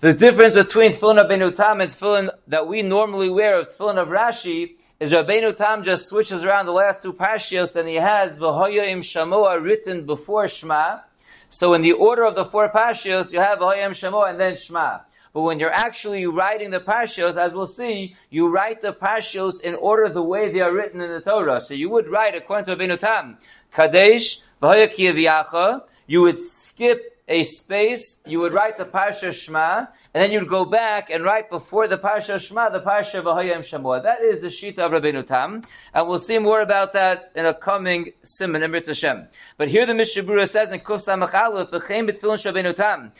The 0.00 0.12
difference 0.12 0.54
between 0.54 0.94
Tefillin 0.94 1.20
of 1.20 1.30
Rabbeinu 1.30 1.54
Tam 1.54 1.80
and 1.80 1.92
Tefillin 1.92 2.30
that 2.48 2.66
we 2.66 2.82
normally 2.82 3.30
wear 3.30 3.60
of 3.60 3.68
Tefillin 3.68 3.96
of 3.96 4.08
Rashi 4.08 4.74
is 4.98 5.12
Rabbeinu 5.12 5.56
Tam 5.56 5.84
just 5.84 6.08
switches 6.08 6.42
around 6.42 6.66
the 6.66 6.72
last 6.72 7.00
two 7.00 7.12
Pashios 7.12 7.76
and 7.76 7.88
he 7.88 7.94
has 7.94 8.40
V'hoya 8.40 8.88
Shamoa 8.98 9.62
written 9.62 10.04
before 10.04 10.48
Shema. 10.48 10.98
So 11.48 11.74
in 11.74 11.82
the 11.82 11.92
order 11.92 12.24
of 12.24 12.34
the 12.34 12.44
four 12.44 12.68
Pashios, 12.68 13.32
you 13.32 13.40
have 13.40 13.58
V'hoya 13.58 13.90
Shamoa 13.90 14.30
and 14.30 14.40
then 14.40 14.56
Shema. 14.56 15.00
But 15.32 15.42
when 15.42 15.58
you're 15.58 15.72
actually 15.72 16.26
writing 16.26 16.70
the 16.70 16.80
Pashios, 16.80 17.36
as 17.36 17.52
we'll 17.52 17.66
see, 17.66 18.14
you 18.30 18.48
write 18.48 18.80
the 18.82 18.92
Pashios 18.92 19.60
in 19.62 19.74
order 19.74 20.08
the 20.08 20.22
way 20.22 20.50
they 20.50 20.60
are 20.60 20.72
written 20.72 21.00
in 21.00 21.10
the 21.10 21.20
Torah. 21.20 21.60
So 21.60 21.74
you 21.74 21.90
would 21.90 22.08
write, 22.08 22.34
according 22.34 22.66
to 22.66 22.76
Rabbeinu 22.76 22.98
Tam, 22.98 23.38
Kadesh, 23.72 24.40
V'hoya 24.62 25.82
you 26.06 26.22
would 26.22 26.40
skip 26.40 27.13
a 27.26 27.42
space, 27.44 28.22
you 28.26 28.38
would 28.40 28.52
write 28.52 28.76
the 28.76 28.84
Parsha 28.84 29.32
Shema, 29.32 29.86
and 30.12 30.22
then 30.22 30.30
you'd 30.30 30.48
go 30.48 30.64
back 30.64 31.08
and 31.10 31.24
write 31.24 31.48
before 31.48 31.88
the 31.88 31.96
Parsha 31.96 32.38
Shema, 32.38 32.68
the 32.68 32.80
Parsha 32.80 33.22
V'hoyam 33.22 33.60
Shamua. 33.60 34.02
That 34.02 34.20
is 34.20 34.42
the 34.42 34.48
Shita 34.48 34.78
of 34.78 34.92
Rabbeinu 34.92 35.26
Tam, 35.26 35.62
and 35.94 36.08
we'll 36.08 36.18
see 36.18 36.38
more 36.38 36.60
about 36.60 36.92
that 36.92 37.32
in 37.34 37.46
a 37.46 37.54
coming 37.54 38.12
Simon 38.22 38.62
in 38.62 38.72
Hashem. 38.72 39.26
But 39.56 39.68
here 39.68 39.86
the 39.86 39.94
Mishabura 39.94 40.48
says 40.48 40.70
in 40.70 40.80
Kuf 40.80 41.06
Samach 41.06 41.32
Aleph, 41.32 41.70
V'chein 41.70 42.10
b'tfilin 42.10 42.52
Rabbeinu 42.52 42.76
Tam, 42.76 43.12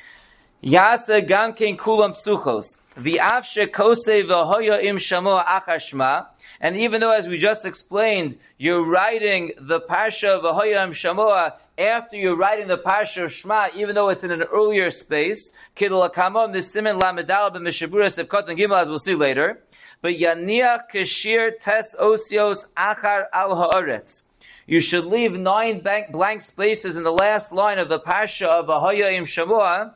Yasa 0.62 1.26
gamkein 1.26 1.76
kulam 1.76 2.14
psuchos. 2.14 2.82
V'av 2.96 3.42
shekose 3.42 4.26
v'hoya 4.26 4.82
im 4.82 4.96
shamo 4.96 5.44
achashma. 5.44 6.28
And 6.58 6.76
even 6.76 7.02
though, 7.02 7.12
as 7.12 7.28
we 7.28 7.36
just 7.36 7.66
explained, 7.66 8.38
you're 8.56 8.82
writing 8.82 9.52
the 9.58 9.80
Pasha 9.80 10.40
v'hoya 10.42 10.84
im 10.84 10.92
shamoa 10.92 11.54
after 11.78 12.16
you're 12.16 12.36
writing 12.36 12.68
the 12.68 12.76
Pasha 12.76 13.28
Shema, 13.28 13.68
even 13.74 13.94
though 13.94 14.08
it's 14.08 14.22
in 14.22 14.30
an 14.30 14.42
earlier 14.42 14.90
space, 14.90 15.54
kidul 15.76 16.08
akamom 16.08 16.52
nisimin 16.54 17.00
lamedal 17.00 17.54
b'mishabura 17.54 18.06
sevkot 18.06 18.48
and 18.48 18.72
as 18.72 18.88
we'll 18.88 18.98
see 18.98 19.14
later. 19.14 19.60
But 20.00 20.14
yaniach 20.14 20.90
kashir 20.92 21.58
tes 21.58 21.96
osios 21.98 22.72
achar 22.74 23.24
al 23.32 23.56
haaretz. 23.56 24.24
You 24.66 24.80
should 24.80 25.04
leave 25.04 25.32
nine 25.32 25.80
blank 25.80 26.42
spaces 26.42 26.96
in 26.96 27.02
the 27.02 27.12
last 27.12 27.52
line 27.52 27.78
of 27.78 27.88
the 27.88 27.98
Pasha 27.98 28.48
of 28.48 28.66
Ahoya 28.66 29.12
im 29.12 29.24
Shamoah, 29.24 29.92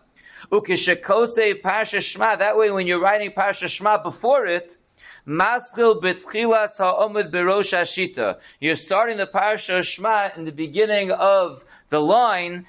Ukishakose 0.50 1.62
Pasha 1.62 2.00
Shema. 2.00 2.37
That 2.37 2.56
way, 2.56 2.70
when 2.70 2.87
you're 2.87 3.00
writing 3.00 3.32
Pasha 3.32 3.68
Shema 3.68 4.02
before 4.02 4.47
it, 4.47 4.77
Maschil 5.28 6.00
betchilas 6.00 6.78
ha'omid 6.78 7.30
berosh 7.30 7.76
hashita. 7.76 8.38
You're 8.61 8.76
starting 8.76 9.18
the 9.18 9.26
Pasha 9.26 9.82
Shema 9.82 10.30
in 10.35 10.47
the 10.47 10.52
beginning 10.52 11.11
of 11.11 11.66
the 11.90 12.00
line, 12.00 12.64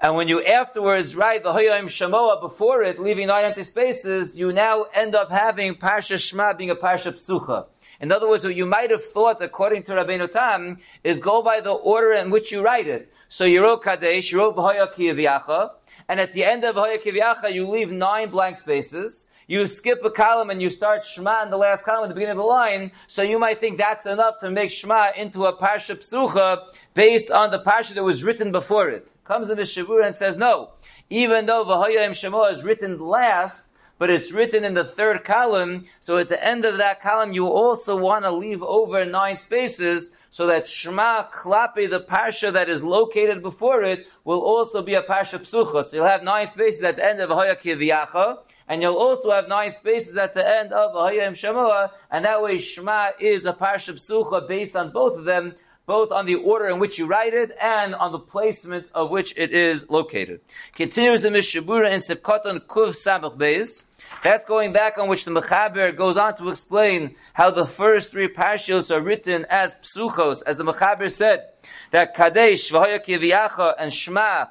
and 0.00 0.14
when 0.14 0.28
you 0.28 0.40
afterwards 0.44 1.16
write 1.16 1.42
the 1.42 1.52
Hoyim 1.52 1.86
Shamoa 1.86 2.40
before 2.40 2.84
it, 2.84 3.00
leaving 3.00 3.26
nine 3.26 3.46
empty 3.46 3.64
spaces, 3.64 4.38
you 4.38 4.52
now 4.52 4.86
end 4.94 5.16
up 5.16 5.28
having 5.28 5.74
Pasha 5.74 6.16
Shema 6.16 6.52
being 6.52 6.70
a 6.70 6.76
Pasha 6.76 7.10
Psucha. 7.10 7.66
In 7.98 8.12
other 8.12 8.28
words, 8.28 8.44
what 8.44 8.54
you 8.54 8.66
might 8.66 8.92
have 8.92 9.02
thought, 9.02 9.42
according 9.42 9.82
to 9.84 9.92
Rabbeinu 9.92 10.30
Tam, 10.30 10.78
is 11.02 11.18
go 11.18 11.42
by 11.42 11.58
the 11.58 11.72
order 11.72 12.12
in 12.12 12.30
which 12.30 12.52
you 12.52 12.62
write 12.62 12.86
it. 12.86 13.12
So 13.26 13.44
you 13.44 13.60
wrote 13.60 13.82
Kadesh, 13.82 14.30
you 14.30 14.38
wrote 14.38 14.54
V'hoya 14.54 15.70
and 16.08 16.20
at 16.20 16.32
the 16.32 16.44
end 16.44 16.64
of 16.64 16.76
Hoya 16.76 16.98
Kivyacha 16.98 17.52
you 17.52 17.66
leave 17.66 17.90
nine 17.90 18.28
blank 18.28 18.58
spaces, 18.58 19.30
you 19.46 19.66
skip 19.66 20.04
a 20.04 20.10
column 20.10 20.50
and 20.50 20.62
you 20.62 20.70
start 20.70 21.04
Shema 21.04 21.42
in 21.42 21.50
the 21.50 21.56
last 21.56 21.84
column 21.84 22.04
at 22.04 22.08
the 22.08 22.14
beginning 22.14 22.32
of 22.32 22.38
the 22.38 22.44
line, 22.44 22.92
so 23.06 23.22
you 23.22 23.38
might 23.38 23.58
think 23.58 23.78
that's 23.78 24.06
enough 24.06 24.38
to 24.40 24.50
make 24.50 24.70
Shema 24.70 25.10
into 25.16 25.44
a 25.44 25.56
Parsha 25.56 25.96
Psucha 25.96 26.62
based 26.94 27.30
on 27.30 27.50
the 27.50 27.58
Parsha 27.58 27.94
that 27.94 28.04
was 28.04 28.24
written 28.24 28.52
before 28.52 28.88
it. 28.88 29.06
Comes 29.24 29.50
in 29.50 29.56
the 29.56 29.62
Shavura 29.62 30.06
and 30.06 30.16
says, 30.16 30.36
no, 30.36 30.70
even 31.10 31.46
though 31.46 31.64
V'hoyim 31.64 32.14
Shema 32.14 32.44
is 32.44 32.64
written 32.64 32.98
last, 33.00 33.70
but 33.96 34.10
it's 34.10 34.32
written 34.32 34.64
in 34.64 34.74
the 34.74 34.84
third 34.84 35.24
column, 35.24 35.84
so 36.00 36.18
at 36.18 36.28
the 36.28 36.44
end 36.44 36.64
of 36.64 36.78
that 36.78 37.00
column 37.00 37.32
you 37.32 37.46
also 37.46 37.96
want 37.96 38.24
to 38.24 38.32
leave 38.32 38.62
over 38.62 39.04
nine 39.04 39.36
spaces, 39.36 40.16
so 40.30 40.48
that 40.48 40.66
Shema 40.66 41.22
Klapi, 41.30 41.88
the 41.88 42.00
Parsha 42.00 42.52
that 42.52 42.68
is 42.68 42.82
located 42.82 43.40
before 43.40 43.84
it, 43.84 44.08
will 44.24 44.40
also 44.40 44.82
be 44.82 44.94
a 44.94 45.02
Parsha 45.02 45.38
Psucha. 45.38 45.84
So 45.84 45.96
you'll 45.96 46.06
have 46.06 46.24
nine 46.24 46.48
spaces 46.48 46.82
at 46.82 46.96
the 46.96 47.04
end 47.04 47.20
of 47.20 47.30
Hoya 47.30 47.54
Kiviyacha, 47.54 48.38
and 48.68 48.80
you'll 48.82 48.96
also 48.96 49.30
have 49.30 49.48
nine 49.48 49.70
spaces 49.70 50.16
at 50.16 50.34
the 50.34 50.46
end 50.46 50.72
of 50.72 50.92
Hayim 50.94 51.32
Shemoah, 51.32 51.90
and 52.10 52.24
that 52.24 52.42
way 52.42 52.58
Shema 52.58 53.10
is 53.20 53.46
a 53.46 53.52
Parsha 53.52 53.94
Psucha 53.94 54.48
based 54.48 54.76
on 54.76 54.90
both 54.90 55.18
of 55.18 55.24
them, 55.24 55.54
both 55.86 56.10
on 56.10 56.26
the 56.26 56.36
order 56.36 56.68
in 56.68 56.78
which 56.78 56.98
you 56.98 57.06
write 57.06 57.34
it 57.34 57.52
and 57.60 57.94
on 57.94 58.12
the 58.12 58.18
placement 58.18 58.86
of 58.94 59.10
which 59.10 59.34
it 59.36 59.52
is 59.52 59.90
located. 59.90 60.40
Continues 60.74 61.22
the 61.22 61.28
Mishabura 61.28 61.90
in 61.90 62.00
Sivkoton 62.00 62.60
Kuv 62.66 62.90
Samach 62.94 63.36
Beis. 63.36 63.82
That's 64.22 64.44
going 64.44 64.72
back 64.72 64.96
on 64.96 65.08
which 65.08 65.24
the 65.24 65.30
Mechaber 65.30 65.94
goes 65.94 66.16
on 66.16 66.34
to 66.36 66.48
explain 66.48 67.16
how 67.34 67.50
the 67.50 67.66
first 67.66 68.12
three 68.12 68.28
parshas 68.28 68.90
are 68.90 69.00
written 69.00 69.44
as 69.50 69.74
psuchos, 69.74 70.42
as 70.46 70.56
the 70.56 70.64
Mechaber 70.64 71.10
said, 71.10 71.48
that 71.90 72.14
Kadesh, 72.14 72.70
V'hoya 72.70 73.04
Kiviyacha, 73.04 73.74
and 73.78 73.92
Shema 73.92 74.46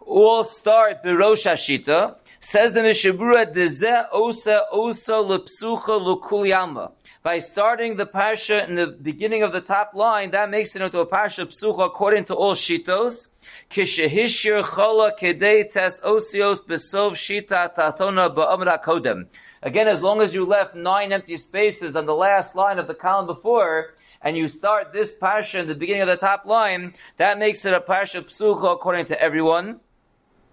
all 0.00 0.44
start 0.44 1.02
Birosh 1.02 1.50
Hashita, 1.50 2.16
Says 2.44 2.74
the 2.74 2.80
Mishabura, 2.80 3.54
Deze 3.54 4.08
osa 4.10 4.66
osa 4.72 5.12
lepsucha 5.12 5.96
lukulyama. 6.00 6.90
By 7.22 7.38
starting 7.38 7.94
the 7.94 8.04
parsha 8.04 8.66
in 8.66 8.74
the 8.74 8.88
beginning 8.88 9.44
of 9.44 9.52
the 9.52 9.60
top 9.60 9.94
line, 9.94 10.32
that 10.32 10.50
makes 10.50 10.74
it 10.74 10.82
into 10.82 10.98
a 10.98 11.06
parsha 11.06 11.46
psucha 11.46 11.86
according 11.86 12.24
to 12.24 12.34
all 12.34 12.56
shitos. 12.56 13.28
Kishahishir 13.70 14.64
chala 14.64 15.16
kedei 15.16 15.70
tes 15.70 16.00
osios 16.00 16.66
besov 16.66 17.12
shita 17.12 17.72
tatona 17.76 18.34
ba'amra 18.34 18.82
kodem. 18.82 19.28
Again, 19.62 19.86
as 19.86 20.02
long 20.02 20.20
as 20.20 20.34
you 20.34 20.44
left 20.44 20.74
nine 20.74 21.12
empty 21.12 21.36
spaces 21.36 21.94
on 21.94 22.06
the 22.06 22.14
last 22.14 22.56
line 22.56 22.80
of 22.80 22.88
the 22.88 22.94
column 22.94 23.26
before, 23.26 23.94
and 24.20 24.36
you 24.36 24.48
start 24.48 24.92
this 24.92 25.16
parsha 25.16 25.60
in 25.60 25.68
the 25.68 25.76
beginning 25.76 26.02
of 26.02 26.08
the 26.08 26.16
top 26.16 26.44
line, 26.44 26.94
that 27.18 27.38
makes 27.38 27.64
it 27.64 27.72
a 27.72 27.80
parsha 27.80 28.20
psucha 28.20 28.72
according 28.72 29.06
to 29.06 29.22
everyone. 29.22 29.78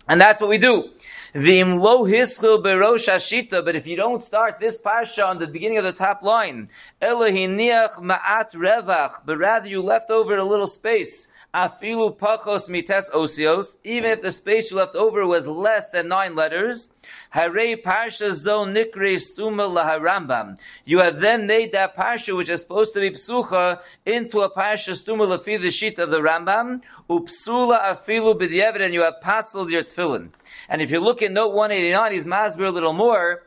And 0.10 0.20
that's 0.20 0.42
what 0.42 0.50
we 0.50 0.58
do. 0.58 0.90
V'im 1.36 1.80
lo 1.80 2.04
hischil 2.04 2.64
berosh 2.64 3.64
but 3.64 3.76
if 3.76 3.86
you 3.86 3.96
don't 3.96 4.24
start 4.24 4.60
this 4.60 4.82
parsha 4.82 5.24
on 5.24 5.38
the 5.38 5.46
beginning 5.46 5.78
of 5.78 5.84
the 5.84 5.92
top 5.94 6.24
line, 6.24 6.70
elahiniach 7.00 8.00
ma'at 8.02 8.52
revach, 8.56 9.20
but 9.24 9.38
rather 9.38 9.68
you 9.70 9.84
left 9.84 10.10
over 10.10 10.36
a 10.36 10.44
little 10.44 10.66
space, 10.66 11.32
afilu 11.54 12.18
pachos 12.18 12.70
mites 12.70 13.10
osios, 13.12 13.78
even 13.84 14.12
if 14.12 14.22
the 14.22 14.32
space 14.32 14.72
you 14.72 14.78
left 14.78 14.96
over 14.96 15.26
was 15.26 15.48
less 15.48 15.90
than 15.90 16.08
nine 16.08 16.36
letters, 16.36 16.94
Hare 17.32 17.78
Parsha 17.78 18.34
Zo 18.34 18.66
Nikre 18.66 19.16
Stuma 19.18 19.68
Laharambam. 19.70 20.58
You 20.86 21.00
have 21.00 21.20
then 21.20 21.48
made 21.48 21.72
that 21.74 21.96
Parsha, 21.96 22.36
which 22.36 22.50
is 22.50 22.62
supposed 22.62 22.94
to 22.94 23.00
be 23.00 23.12
Psucha, 23.12 23.82
into 24.06 24.42
a 24.42 24.50
Parsha 24.50 24.94
Stuma 24.94 25.28
Lafi 25.28 25.60
the 25.60 25.72
sheet 25.72 26.00
of 26.00 26.10
the 26.10 26.22
Rambam, 26.22 26.82
Upsula 27.10 27.82
Afilu 27.84 28.40
B'dievet, 28.40 28.82
and 28.82 28.94
you 28.94 29.02
have 29.04 29.22
passed 29.22 29.56
your 29.56 29.84
tefillin. 29.84 30.30
And 30.68 30.82
if 30.82 30.92
you 30.92 31.00
look 31.00 31.22
at 31.22 31.32
note 31.32 31.54
189, 31.54 32.12
he's 32.12 32.26
masbir 32.26 32.68
a 32.68 32.72
little 32.72 32.94
more, 32.94 33.44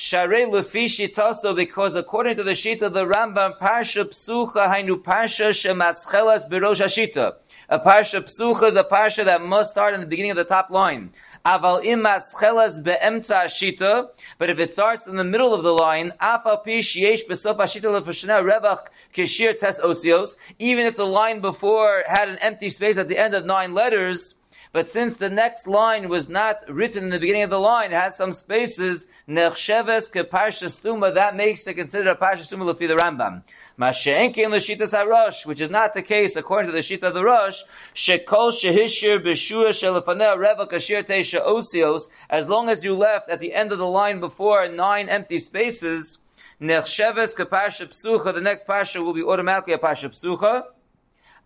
Share 0.00 0.28
Lefishi 0.28 1.12
Taso, 1.12 1.56
because 1.56 1.96
according 1.96 2.36
to 2.36 2.44
the 2.44 2.54
sheet 2.54 2.82
of 2.82 2.92
the 2.92 3.04
Rambam, 3.04 3.58
Parsha 3.58 4.04
Psucha 4.04 4.72
Hainu 4.72 5.02
Parsha 5.02 5.50
Shemaschelas 5.50 6.48
Birosh 6.48 6.78
Hashita. 6.78 7.34
A 7.68 7.80
Parsha 7.80 8.20
Psucha 8.22 8.68
is 8.68 8.76
a 8.76 8.84
Parsha 8.84 9.24
that 9.24 9.42
must 9.42 9.72
start 9.72 9.94
in 9.94 10.00
the 10.00 10.06
beginning 10.06 10.30
of 10.30 10.36
the 10.36 10.44
top 10.44 10.70
line. 10.70 11.10
Aval 11.44 11.82
imas 11.82 12.32
chelas 12.36 12.80
beemtza 12.80 13.46
ashita, 13.46 14.10
but 14.38 14.50
if 14.50 14.60
it 14.60 14.72
starts 14.72 15.08
in 15.08 15.16
the 15.16 15.24
middle 15.24 15.52
of 15.52 15.64
the 15.64 15.74
line, 15.74 16.12
afal 16.20 16.62
pi 16.62 16.78
sheyesh 16.78 17.26
besof 17.28 17.56
ashita 17.56 18.00
lefashna 18.00 18.40
revach 18.48 18.86
keshir 19.12 19.58
tes 19.58 19.80
osios, 19.80 20.36
even 20.60 20.86
if 20.86 20.94
the 20.94 21.06
line 21.06 21.40
before 21.40 22.04
had 22.06 22.28
an 22.28 22.38
empty 22.38 22.68
space 22.68 22.98
at 22.98 23.08
the 23.08 23.18
end 23.18 23.34
of 23.34 23.44
nine 23.44 23.74
letters, 23.74 24.36
but 24.72 24.88
since 24.88 25.16
the 25.16 25.30
next 25.30 25.66
line 25.66 26.08
was 26.08 26.28
not 26.28 26.62
written 26.68 27.04
in 27.04 27.10
the 27.10 27.18
beginning 27.18 27.42
of 27.42 27.50
the 27.50 27.60
line, 27.60 27.92
it 27.92 28.00
has 28.00 28.16
some 28.16 28.32
spaces, 28.32 29.08
nechsheves 29.28 30.10
ke 30.10 30.28
parsha 30.28 30.66
stuma, 30.66 31.14
that 31.14 31.36
makes 31.36 31.66
it 31.66 31.74
considered 31.74 32.10
a 32.10 32.14
parsha 32.14 32.40
stuma 32.40 32.72
lefi 32.72 32.86
the 32.86 32.94
Rambam. 32.94 33.42
Masha'enkin 33.78 34.50
l'shitas 34.50 34.92
harosh, 34.92 35.46
which 35.46 35.60
is 35.60 35.70
not 35.70 35.94
the 35.94 36.02
case 36.02 36.34
according 36.34 36.68
to 36.68 36.72
the 36.72 36.80
shita 36.80 37.04
of 37.04 37.14
the 37.14 37.24
Rosh, 37.24 37.62
shekol 37.94 38.52
shehishir 38.52 39.24
b'shua 39.24 39.68
shelefaneh 39.68 40.36
reva 40.36 40.66
kashir 40.66 41.04
teisha 41.04 41.40
osios, 41.46 42.08
as 42.28 42.48
long 42.48 42.68
as 42.68 42.84
you 42.84 42.94
left 42.96 43.30
at 43.30 43.40
the 43.40 43.54
end 43.54 43.70
of 43.70 43.78
the 43.78 43.86
line 43.86 44.20
before 44.20 44.68
nine 44.68 45.08
empty 45.08 45.38
spaces, 45.38 46.18
nechsheves 46.60 47.34
ke 47.34 47.48
parsha 47.48 47.86
psucha, 47.86 48.34
the 48.34 48.40
next 48.40 48.66
parsha 48.66 49.02
will 49.02 49.14
be 49.14 49.22
automatically 49.22 49.72
a 49.72 49.78
parsha 49.78 50.10
psucha. 50.10 50.64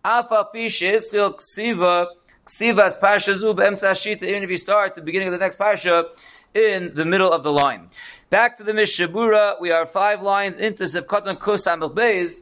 Afa 0.03 0.49
pi 0.51 0.67
she'ischil 0.67 1.35
ksiva, 1.35 2.07
Ksivas 2.45 2.99
Parsha 2.99 3.33
Zub 3.35 3.57
Shita, 3.57 4.23
even 4.23 4.43
if 4.43 4.49
you 4.49 4.57
start 4.57 4.91
at 4.91 4.95
the 4.95 5.01
beginning 5.01 5.29
of 5.29 5.31
the 5.31 5.37
next 5.37 5.57
Parsha, 5.57 6.09
in 6.53 6.93
the 6.93 7.05
middle 7.05 7.31
of 7.31 7.43
the 7.43 7.51
line. 7.51 7.89
Back 8.29 8.57
to 8.57 8.63
the 8.63 8.73
Mishabura, 8.73 9.59
we 9.61 9.71
are 9.71 9.85
five 9.85 10.21
lines 10.21 10.57
into 10.57 10.83
Zevkatan 10.83 11.39
Kus 11.39 11.65
Beis. 11.65 12.41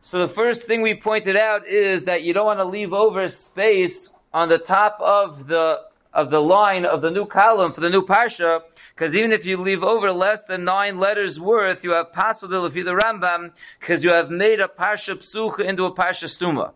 So 0.00 0.18
the 0.18 0.28
first 0.28 0.64
thing 0.64 0.80
we 0.80 0.94
pointed 0.94 1.36
out 1.36 1.66
is 1.66 2.06
that 2.06 2.22
you 2.22 2.32
don't 2.32 2.46
want 2.46 2.60
to 2.60 2.64
leave 2.64 2.92
over 2.92 3.28
space 3.28 4.14
on 4.32 4.48
the 4.48 4.58
top 4.58 4.98
of 5.00 5.46
the 5.46 5.82
of 6.12 6.30
the 6.30 6.40
line 6.40 6.84
of 6.84 7.02
the 7.02 7.10
new 7.10 7.26
column 7.26 7.72
for 7.72 7.80
the 7.80 7.90
new 7.90 8.02
parsha, 8.02 8.62
because 8.94 9.16
even 9.16 9.32
if 9.32 9.44
you 9.44 9.56
leave 9.56 9.82
over 9.82 10.12
less 10.12 10.44
than 10.44 10.64
nine 10.64 10.98
letters 10.98 11.40
worth, 11.40 11.82
you 11.82 11.90
have 11.90 12.12
pasul 12.12 12.48
the 12.48 13.00
Rambam, 13.02 13.50
because 13.80 14.04
you 14.04 14.10
have 14.10 14.30
made 14.30 14.60
a 14.60 14.68
parsha 14.68 15.16
psucha 15.16 15.64
into 15.64 15.84
a 15.84 15.92
parsha 15.92 16.28
stuma. 16.28 16.72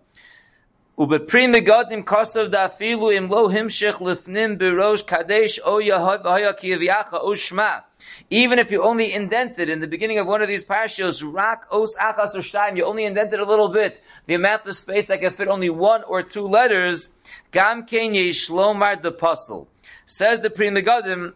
Im 1.00 1.06
lo 1.06 1.18
himshich 3.48 4.00
lifnim 4.00 4.58
birosh 4.58 5.06
kadesh 5.06 5.60
o 5.64 5.78
yahaya 5.78 6.52
kiyaviacha 6.58 7.22
o 7.22 7.34
shma. 7.34 7.84
Even 8.30 8.58
if 8.58 8.72
you 8.72 8.82
only 8.82 9.12
indented 9.12 9.68
in 9.68 9.78
the 9.78 9.86
beginning 9.86 10.18
of 10.18 10.26
one 10.26 10.42
of 10.42 10.48
these 10.48 10.66
parashas, 10.66 11.22
rak 11.22 11.66
os 11.70 11.96
achas 11.98 12.34
or 12.34 12.42
you 12.76 12.84
only 12.84 13.04
indented 13.04 13.38
a 13.38 13.44
little 13.44 13.68
bit, 13.68 14.02
the 14.26 14.34
amount 14.34 14.66
of 14.66 14.76
space 14.76 15.06
that 15.06 15.20
can 15.20 15.32
fit 15.32 15.46
only 15.46 15.70
one 15.70 16.02
or 16.02 16.24
two 16.24 16.42
letters, 16.42 17.12
gam 17.52 17.86
ken 17.86 18.14
yishlomar 18.14 19.00
the 19.00 19.12
pasul. 19.12 19.68
Says 20.04 20.40
the 20.40 20.50
Pri 20.50 20.68
Megadim, 20.68 21.32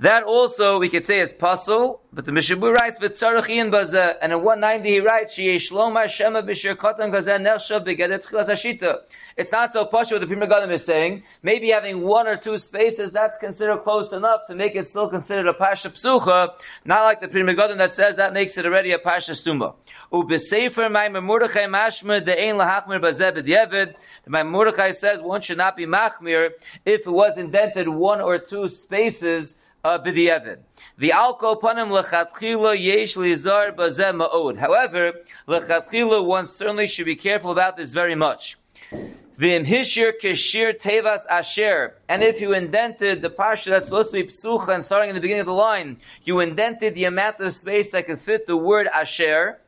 that 0.00 0.22
also 0.24 0.80
we 0.80 0.88
could 0.88 1.04
say 1.04 1.20
is 1.20 1.34
pasul, 1.34 2.00
but 2.10 2.24
the 2.24 2.32
Mishabu 2.32 2.74
writes 2.74 2.98
v'tzarach 2.98 3.50
in 3.50 3.70
baza, 3.70 4.16
and 4.22 4.32
in 4.32 4.42
190 4.42 4.88
he 4.88 5.00
writes 5.00 5.36
sheyesh 5.36 5.70
lomar 5.70 6.08
shema 6.08 6.40
b'shir 6.40 6.74
katan 6.74 7.12
gazeh 7.12 7.38
nershav 7.38 7.84
begedet 7.84 8.26
tchilas 8.26 8.48
hashita. 8.48 9.00
It's 9.36 9.52
not 9.52 9.70
so 9.72 9.84
posh 9.84 10.10
what 10.10 10.20
the 10.20 10.26
Pri 10.26 10.36
Megadim 10.36 10.72
is 10.72 10.84
saying. 10.84 11.22
Maybe 11.42 11.68
having 11.68 12.02
one 12.02 12.26
or 12.26 12.36
two 12.36 12.58
spaces 12.58 13.12
that's 13.12 13.38
considered 13.38 13.78
close 13.78 14.12
enough 14.12 14.46
to 14.48 14.54
make 14.54 14.74
it 14.74 14.86
still 14.86 15.08
considered 15.08 15.46
a 15.46 15.54
pasha 15.54 15.90
psucha, 15.90 16.54
not 16.84 17.04
like 17.04 17.20
the 17.20 17.28
Pri 17.28 17.42
Megadim 17.42 17.76
that 17.78 17.90
says 17.90 18.16
that 18.16 18.32
makes 18.32 18.56
it 18.56 18.64
already 18.66 18.92
a 18.92 18.98
pasha 18.98 19.32
stuma. 19.32 19.74
Ubesefer 20.12 20.90
my 20.90 21.08
Mordechai 21.08 21.66
mashmer 21.66 22.24
de'ein 22.24 22.54
lahachmer 22.54 23.00
bazeh 23.00 23.36
b'diavad. 23.36 23.94
The 24.24 24.44
Mordechai 24.44 24.92
says 24.92 25.20
one 25.20 25.42
should 25.42 25.58
not 25.58 25.76
be 25.76 25.86
machmir 25.86 26.50
if 26.84 27.06
it 27.06 27.10
was 27.10 27.36
indented 27.38 27.88
one 27.88 28.20
or 28.20 28.38
two 28.38 28.66
spaces 28.66 29.58
b'di'evid. 29.84 30.58
The 30.98 31.10
alko 31.10 31.60
panim 31.60 31.88
lechatchila 31.88 32.78
yesh 32.78 33.16
lizar 33.16 33.74
bazeh 33.74 34.14
ma'od. 34.14 34.58
However, 34.58 35.12
lechatchila 35.48 36.24
one 36.24 36.46
certainly 36.46 36.86
should 36.86 37.06
be 37.06 37.16
careful 37.16 37.50
about 37.50 37.76
this 37.76 37.92
very 37.92 38.14
much. 38.14 38.58
V'im 38.92 39.66
hishir 39.66 40.12
keshir 40.20 40.78
tevas 40.78 41.26
asher. 41.30 41.94
And 42.08 42.22
if 42.22 42.40
you 42.40 42.52
indented 42.52 43.22
the 43.22 43.30
parsha 43.30 43.66
that's 43.66 43.86
supposed 43.86 44.10
to 44.10 44.22
be 44.22 44.28
psucha 44.28 44.68
and 44.74 44.84
starting 44.84 45.08
in 45.08 45.14
the 45.14 45.20
beginning 45.22 45.40
of 45.40 45.46
the 45.46 45.54
line, 45.54 45.96
you 46.24 46.40
indented 46.40 46.94
the 46.94 47.04
amount 47.04 47.40
of 47.40 47.54
space 47.54 47.90
that 47.92 48.06
could 48.06 48.20
fit 48.20 48.46
the 48.46 48.56
word 48.56 48.86
asher, 48.86 49.58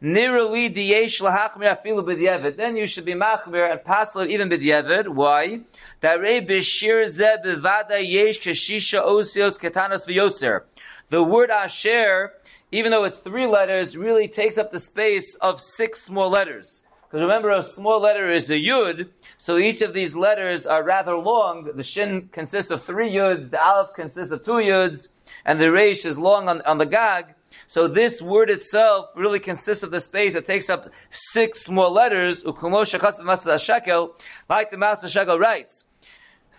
Nirali 0.00 0.72
diyesh 0.72 1.20
afilu. 1.20 2.56
Then 2.56 2.76
you 2.76 2.86
should 2.86 3.04
be 3.04 3.14
machmir 3.14 3.68
and 3.70 3.82
passel 3.82 4.22
even 4.22 4.48
b'diavad. 4.48 5.08
Why? 5.08 5.62
B'vada 6.00 6.60
yesh 8.00 8.40
keshisha 8.40 9.04
osios 9.04 9.58
ketanos. 9.58 10.06
The 11.08 11.24
word 11.24 11.50
asher, 11.50 12.32
even 12.70 12.92
though 12.92 13.04
it's 13.04 13.18
three 13.18 13.46
letters, 13.46 13.96
really 13.96 14.28
takes 14.28 14.56
up 14.56 14.70
the 14.70 14.78
space 14.78 15.34
of 15.36 15.60
six 15.60 16.02
small 16.02 16.30
letters. 16.30 16.86
Because 17.10 17.22
remember, 17.22 17.50
a 17.50 17.62
small 17.62 17.98
letter 18.00 18.32
is 18.32 18.50
a 18.50 18.54
yud, 18.54 19.08
so 19.36 19.56
each 19.56 19.80
of 19.80 19.94
these 19.94 20.14
letters 20.14 20.66
are 20.66 20.84
rather 20.84 21.16
long. 21.16 21.64
The 21.74 21.82
shin 21.82 22.28
consists 22.30 22.70
of 22.70 22.82
three 22.82 23.10
yuds, 23.10 23.50
the 23.50 23.60
aleph 23.60 23.94
consists 23.94 24.30
of 24.30 24.44
two 24.44 24.52
yuds, 24.52 25.08
and 25.44 25.58
the 25.58 25.72
resh 25.72 26.04
is 26.04 26.18
long 26.18 26.48
on, 26.48 26.60
on 26.62 26.76
the 26.76 26.84
gag. 26.86 27.34
So 27.68 27.86
this 27.86 28.22
word 28.22 28.48
itself 28.48 29.10
really 29.14 29.40
consists 29.40 29.84
of 29.84 29.90
the 29.90 30.00
space 30.00 30.32
that 30.32 30.46
takes 30.46 30.70
up 30.70 30.88
six 31.10 31.68
more 31.68 31.90
letters, 31.90 32.42
like 32.42 32.56
the 34.70 34.76
Master 34.78 35.08
Shekel 35.08 35.38
writes. 35.38 35.84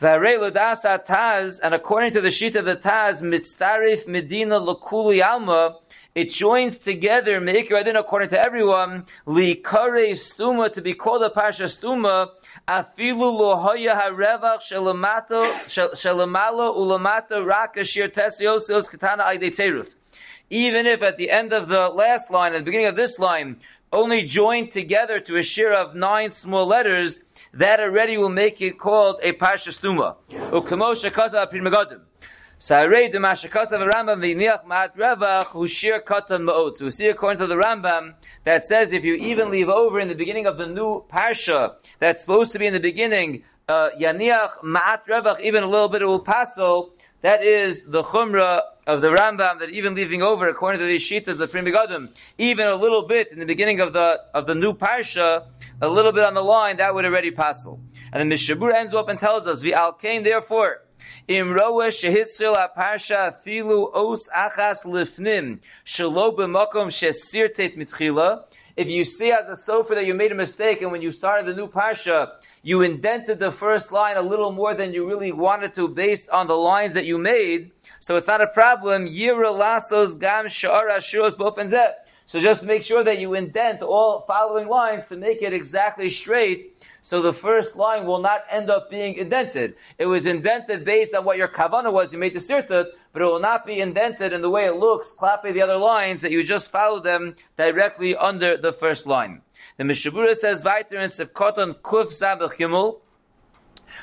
And 0.01 1.73
according 1.73 2.13
to 2.13 2.21
the 2.21 2.29
sheet 2.29 2.55
of 2.55 2.65
the 2.65 2.75
Taz, 2.75 3.23
mitzarif 3.23 4.07
medina 4.07 4.59
lakuli 4.59 5.25
alma, 5.25 5.79
it 6.13 6.29
joins 6.29 6.77
together, 6.77 7.41
Meikir 7.41 7.97
according 7.97 8.29
to 8.29 8.45
everyone, 8.45 9.07
Li 9.25 9.55
Kare 9.55 10.13
Stuma, 10.13 10.71
to 10.71 10.81
be 10.81 10.93
called 10.93 11.23
a 11.23 11.31
Pasha 11.31 11.63
Stuma, 11.63 12.29
Afilu 12.67 13.33
Lohaya 13.39 13.99
Harevach 13.99 14.61
Shalamato, 14.61 15.51
Shalamalo 15.65 16.75
Ulamata 16.77 17.43
Raka 17.43 17.83
Shir 17.83 18.09
Tesiosios 18.09 18.91
Katana 18.91 19.23
Aide 19.23 19.51
Even 20.49 20.85
if 20.85 21.01
at 21.01 21.17
the 21.17 21.29
end 21.29 21.53
of 21.53 21.67
the 21.67 21.89
last 21.89 22.31
line, 22.31 22.53
at 22.53 22.59
the 22.59 22.65
beginning 22.65 22.87
of 22.87 22.95
this 22.95 23.19
line, 23.19 23.57
only 23.91 24.23
joined 24.23 24.71
together 24.71 25.19
to 25.19 25.37
a 25.37 25.43
share 25.43 25.73
of 25.73 25.95
nine 25.95 26.31
small 26.31 26.65
letters, 26.65 27.23
that 27.53 27.79
already 27.79 28.17
will 28.17 28.29
make 28.29 28.61
it 28.61 28.77
called 28.77 29.19
a 29.23 29.31
Pasha 29.33 29.71
Stuma. 29.71 30.15
Rambam 30.29 30.95
hushir 35.45 36.03
ma'ot. 36.03 36.75
So 36.75 36.85
we 36.85 36.91
see 36.91 37.07
according 37.07 37.39
to 37.39 37.47
the 37.47 37.55
Rambam 37.55 38.15
that 38.43 38.65
says 38.65 38.91
if 38.91 39.05
you 39.05 39.15
even 39.15 39.49
leave 39.49 39.69
over 39.69 39.99
in 39.99 40.09
the 40.09 40.15
beginning 40.15 40.45
of 40.45 40.57
the 40.57 40.67
new 40.67 41.05
parsha 41.09 41.75
that's 41.99 42.21
supposed 42.21 42.51
to 42.51 42.59
be 42.59 42.67
in 42.67 42.73
the 42.73 42.79
beginning 42.79 43.43
uh, 43.69 43.91
yaniach 43.99 44.59
ma'at 44.63 45.05
revach 45.07 45.39
even 45.39 45.63
a 45.63 45.67
little 45.67 45.87
bit 45.87 46.01
it 46.01 46.05
will 46.05 46.19
passel. 46.19 46.93
That 47.21 47.43
is 47.43 47.83
the 47.83 48.01
chumrah 48.01 48.61
of 48.87 49.01
the 49.01 49.09
Rambam 49.09 49.59
that 49.59 49.69
even 49.71 49.93
leaving 49.93 50.21
over 50.21 50.47
according 50.47 50.79
to 50.79 50.85
the 50.85 50.95
shitas 50.95 51.37
the 51.37 51.49
Pri 51.49 51.61
Megadim, 51.61 52.09
even 52.37 52.67
a 52.67 52.75
little 52.75 53.03
bit 53.07 53.33
in 53.33 53.39
the 53.39 53.45
beginning 53.45 53.81
of 53.81 53.91
the 53.91 54.21
of 54.33 54.47
the 54.47 54.55
new 54.55 54.71
parsha, 54.73 55.43
a 55.81 55.87
little 55.89 56.13
bit 56.13 56.23
on 56.23 56.33
the 56.33 56.43
line 56.43 56.77
that 56.77 56.95
would 56.95 57.03
already 57.03 57.31
passel. 57.31 57.81
And 58.13 58.31
the 58.31 58.35
Mishabur 58.35 58.73
ends 58.73 58.93
off 58.93 59.09
and 59.09 59.19
tells 59.19 59.47
us 59.47 59.61
v'al 59.61 59.99
kain 59.99 60.23
therefore. 60.23 60.81
Im 61.27 61.51
roa 61.51 61.89
shehisril 61.89 62.55
parsha 62.73 63.35
filu 63.45 63.93
os 63.93 64.29
achas 64.29 64.85
lifnim 64.85 65.59
shelo 65.85 66.33
b'makom 66.33 66.87
shesirtet 66.87 67.75
mitchila. 67.75 68.45
If 68.79 68.89
you 68.89 69.03
see 69.03 69.33
as 69.33 69.49
a 69.49 69.55
sofer 69.55 69.89
that 69.89 70.05
you 70.05 70.13
made 70.13 70.31
a 70.31 70.35
mistake 70.35 70.81
and 70.81 70.89
when 70.89 71.01
you 71.01 71.11
started 71.11 71.45
the 71.45 71.53
new 71.53 71.67
parsha, 71.67 72.35
you 72.63 72.81
indented 72.81 73.37
the 73.37 73.51
first 73.51 73.91
line 73.91 74.15
a 74.15 74.21
little 74.21 74.53
more 74.53 74.73
than 74.73 74.93
you 74.93 75.05
really 75.05 75.33
wanted 75.33 75.73
to 75.73 75.89
based 75.89 76.29
on 76.29 76.47
the 76.47 76.55
lines 76.55 76.93
that 76.93 77.03
you 77.03 77.17
made, 77.17 77.71
so 77.99 78.15
it's 78.15 78.25
not 78.25 78.39
a 78.39 78.47
problem. 78.47 79.05
Yira 79.05 79.51
lasos 79.51 80.17
gam 80.17 80.45
sha'ara 80.45 80.99
shuros 80.99 81.35
bofenzet. 81.35 81.91
So 82.29 82.39
just 82.39 82.63
make 82.63 82.83
sure 82.83 83.03
that 83.03 83.17
you 83.17 83.33
indent 83.33 83.81
all 83.81 84.21
following 84.27 84.67
lines 84.67 85.07
to 85.07 85.17
make 85.17 85.41
it 85.41 85.51
exactly 85.51 86.11
straight 86.11 86.77
so 87.01 87.23
the 87.23 87.33
first 87.33 87.75
line 87.75 88.05
will 88.05 88.19
not 88.19 88.43
end 88.51 88.69
up 88.69 88.87
being 88.87 89.15
indented. 89.15 89.73
It 89.97 90.05
was 90.05 90.27
indented 90.27 90.85
based 90.85 91.15
on 91.15 91.25
what 91.25 91.39
your 91.39 91.47
kavana 91.47 91.91
was, 91.91 92.13
you 92.13 92.19
made 92.19 92.35
the 92.35 92.39
sirtut, 92.39 92.89
but 93.13 93.23
it 93.23 93.25
will 93.25 93.39
not 93.39 93.65
be 93.65 93.79
indented 93.79 94.31
in 94.31 94.43
the 94.43 94.49
way 94.51 94.67
it 94.67 94.75
looks, 94.75 95.11
clapping 95.11 95.55
the 95.55 95.63
other 95.63 95.77
lines, 95.77 96.21
that 96.21 96.29
you 96.29 96.43
just 96.43 96.69
follow 96.69 96.99
them 96.99 97.35
directly 97.57 98.15
under 98.15 98.57
the 98.57 98.73
first 98.73 99.07
line. 99.07 99.41
The 99.77 99.85
Mishabura 99.85 100.35
says, 100.35 100.63
weiter 100.63 100.99
in 100.99 101.09
Sivkoton 101.09 101.81
Kuf 101.81 102.09
Zabach 102.09 102.99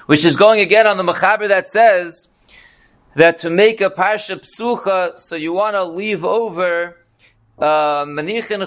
which 0.06 0.24
is 0.24 0.34
going 0.34 0.58
again 0.58 0.88
on 0.88 0.96
the 0.96 1.04
Machaber 1.04 1.46
that 1.46 1.68
says, 1.68 2.34
that 3.14 3.38
to 3.38 3.50
make 3.50 3.80
a 3.80 3.88
Parsha 3.88 4.40
Psucha, 4.40 5.16
so 5.16 5.36
you 5.36 5.52
want 5.52 5.74
to 5.74 5.84
leave 5.84 6.24
over 6.24 6.96
Manichin 7.58 8.66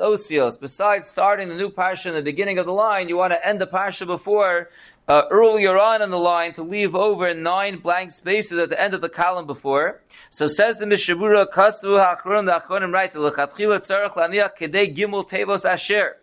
Osios. 0.00 0.60
Besides 0.60 1.08
starting 1.08 1.48
the 1.48 1.54
new 1.54 1.70
Parsha 1.70 2.06
in 2.06 2.14
the 2.14 2.22
beginning 2.22 2.58
of 2.58 2.66
the 2.66 2.72
line, 2.72 3.08
you 3.08 3.16
want 3.16 3.32
to 3.32 3.46
end 3.46 3.60
the 3.60 3.66
Parsha 3.66 4.06
before, 4.06 4.70
uh, 5.06 5.24
earlier 5.30 5.78
on 5.78 6.00
in 6.00 6.10
the 6.10 6.18
line, 6.18 6.54
to 6.54 6.62
leave 6.62 6.94
over 6.94 7.34
nine 7.34 7.78
blank 7.78 8.12
spaces 8.12 8.58
at 8.58 8.70
the 8.70 8.80
end 8.80 8.94
of 8.94 9.02
the 9.02 9.10
column 9.10 9.46
before. 9.46 10.00
So 10.30 10.48
says 10.48 10.78
the 10.78 10.86
Mishabura, 10.86 11.46
Kasu 11.52 11.82
the 11.82 12.60
Achronim 12.60 12.92
write, 12.92 13.14
L'chatchila 13.14 13.80
Tzarech 13.80 14.12
Laniach 14.12 14.56
Kedei 14.56 14.96
Gimel 14.96 15.28
Tevos 15.28 15.68
Asher. 15.68 16.16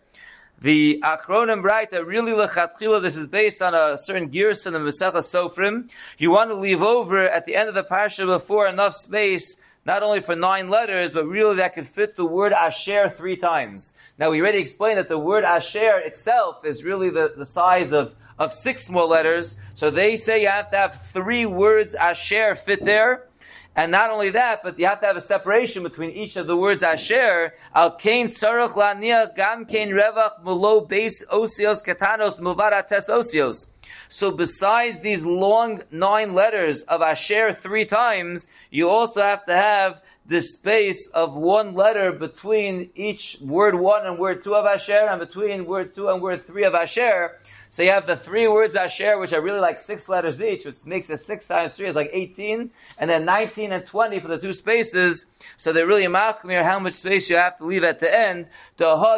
The 0.61 0.99
Achronim 1.03 1.61
write 1.61 1.91
that 1.91 2.05
really 2.07 2.31
lechatchila, 2.31 3.01
this 3.01 3.17
is 3.17 3.27
based 3.27 3.61
on 3.61 3.75
a 3.75 3.97
certain 3.97 4.29
gears 4.29 4.65
in 4.65 4.73
the 4.73 4.79
Masecha 4.79 5.17
Sofrim. 5.17 5.89
You 6.17 6.31
want 6.31 6.49
to 6.49 6.55
leave 6.55 6.81
over 6.81 7.27
at 7.27 7.45
the 7.45 7.55
end 7.55 7.69
of 7.69 7.75
the 7.75 7.83
parsha 7.83 8.25
before 8.25 8.67
enough 8.67 8.95
space 8.95 9.59
not 9.85 10.03
only 10.03 10.21
for 10.21 10.35
nine 10.35 10.69
letters, 10.69 11.11
but 11.11 11.25
really 11.25 11.57
that 11.57 11.75
could 11.75 11.87
fit 11.87 12.15
the 12.15 12.25
word 12.25 12.53
Asher 12.53 13.09
three 13.09 13.35
times. 13.35 13.97
Now 14.17 14.31
we 14.31 14.39
already 14.39 14.59
explained 14.59 14.97
that 14.97 15.09
the 15.09 15.17
word 15.17 15.43
Asher 15.43 15.99
itself 15.99 16.65
is 16.65 16.83
really 16.83 17.09
the, 17.09 17.33
the 17.35 17.45
size 17.45 17.91
of, 17.91 18.15
of 18.39 18.53
six 18.53 18.89
more 18.89 19.05
letters. 19.05 19.57
So 19.73 19.89
they 19.89 20.15
say 20.15 20.41
you 20.41 20.47
have 20.47 20.71
to 20.71 20.77
have 20.77 21.01
three 21.01 21.45
words 21.45 21.95
Asher 21.95 22.55
fit 22.55 22.85
there. 22.85 23.27
And 23.75 23.91
not 23.91 24.11
only 24.11 24.29
that, 24.31 24.61
but 24.61 24.77
you 24.77 24.85
have 24.85 24.99
to 24.99 25.07
have 25.07 25.17
a 25.17 25.21
separation 25.21 25.81
between 25.81 26.11
each 26.11 26.35
of 26.35 26.45
the 26.45 26.55
words 26.55 26.83
Asher. 26.83 27.53
Al 27.73 27.91
kain 27.91 28.27
tzarech 28.27 28.73
lania 28.73 29.35
gam 29.35 29.65
kain 29.65 29.89
revach 29.89 30.43
mulo 30.43 30.87
base 30.87 31.25
osios 31.25 31.83
katanos 31.83 32.39
muvara 32.39 32.87
tes 32.87 33.09
osios. 33.09 33.71
So 34.09 34.29
besides 34.29 34.99
these 34.99 35.25
long 35.25 35.81
nine 35.89 36.33
letters 36.33 36.83
of 36.83 37.01
Asher 37.01 37.51
three 37.51 37.85
times, 37.85 38.47
you 38.69 38.89
also 38.89 39.23
have 39.23 39.43
to 39.45 39.55
have 39.55 40.01
the 40.27 40.39
space 40.39 41.09
of 41.09 41.35
one 41.35 41.73
letter 41.73 42.11
between 42.11 42.91
each 42.95 43.37
word 43.41 43.73
one 43.73 44.05
and 44.05 44.19
word 44.19 44.43
two 44.43 44.53
of 44.53 44.67
Asher, 44.67 45.07
and 45.09 45.19
between 45.19 45.65
word 45.65 45.95
two 45.95 46.09
and 46.09 46.21
word 46.21 46.45
three 46.45 46.63
of 46.63 46.75
Asher. 46.75 47.39
So 47.73 47.81
you 47.81 47.89
have 47.89 48.05
the 48.05 48.15
three 48.15 48.47
words 48.47 48.75
Asher, 48.75 49.17
which 49.17 49.33
are 49.33 49.41
really 49.41 49.59
like 49.59 49.79
six 49.79 50.07
letters 50.07 50.39
each, 50.39 50.63
which 50.63 50.85
makes 50.85 51.09
it 51.09 51.21
six 51.21 51.47
times 51.47 51.75
three 51.75 51.87
is 51.87 51.95
like 51.95 52.11
18, 52.13 52.69
and 52.99 53.09
then 53.09 53.25
19 53.25 53.71
and 53.71 53.83
20 53.83 54.19
for 54.19 54.27
the 54.27 54.37
two 54.37 54.53
spaces. 54.53 55.25
So 55.57 55.73
they're 55.73 55.87
really 55.87 56.03
machmir 56.03 56.63
how 56.63 56.77
much 56.77 56.93
space 56.93 57.31
you 57.31 57.37
have 57.37 57.57
to 57.57 57.65
leave 57.65 57.83
at 57.83 57.99
the 57.99 58.15
end. 58.15 58.45
Like 58.77 59.15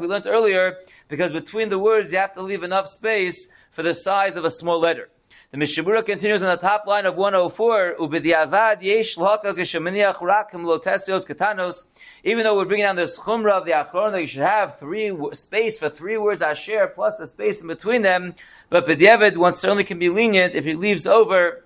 we 0.00 0.08
learned 0.08 0.26
earlier, 0.26 0.78
because 1.06 1.30
between 1.30 1.68
the 1.68 1.78
words 1.78 2.10
you 2.10 2.18
have 2.18 2.34
to 2.34 2.42
leave 2.42 2.64
enough 2.64 2.88
space 2.88 3.48
for 3.70 3.84
the 3.84 3.94
size 3.94 4.34
of 4.34 4.44
a 4.44 4.50
small 4.50 4.80
letter. 4.80 5.08
The 5.50 5.56
Mishabura 5.56 6.04
continues 6.04 6.42
on 6.42 6.50
the 6.50 6.60
top 6.60 6.86
line 6.86 7.06
of 7.06 7.16
104, 7.16 7.94
Ubidiavad 7.98 8.82
yesh 8.82 9.16
rakim 9.16 10.62
lotesios 10.62 11.26
katanos. 11.26 11.86
Even 12.22 12.44
though 12.44 12.54
we're 12.54 12.66
bringing 12.66 12.84
down 12.84 12.96
this 12.96 13.18
chumra 13.18 13.52
of 13.52 13.64
the 13.64 13.70
achron 13.70 14.12
that 14.12 14.20
you 14.20 14.26
should 14.26 14.42
have 14.42 14.78
three 14.78 15.10
space 15.32 15.78
for 15.78 15.88
three 15.88 16.18
words 16.18 16.42
asher 16.42 16.86
plus 16.88 17.16
the 17.16 17.26
space 17.26 17.62
in 17.62 17.66
between 17.66 18.02
them, 18.02 18.34
but 18.68 18.86
b'diavad 18.86 19.38
one 19.38 19.54
certainly 19.54 19.84
can 19.84 19.98
be 19.98 20.10
lenient 20.10 20.54
if 20.54 20.66
he 20.66 20.74
leaves 20.74 21.06
over 21.06 21.64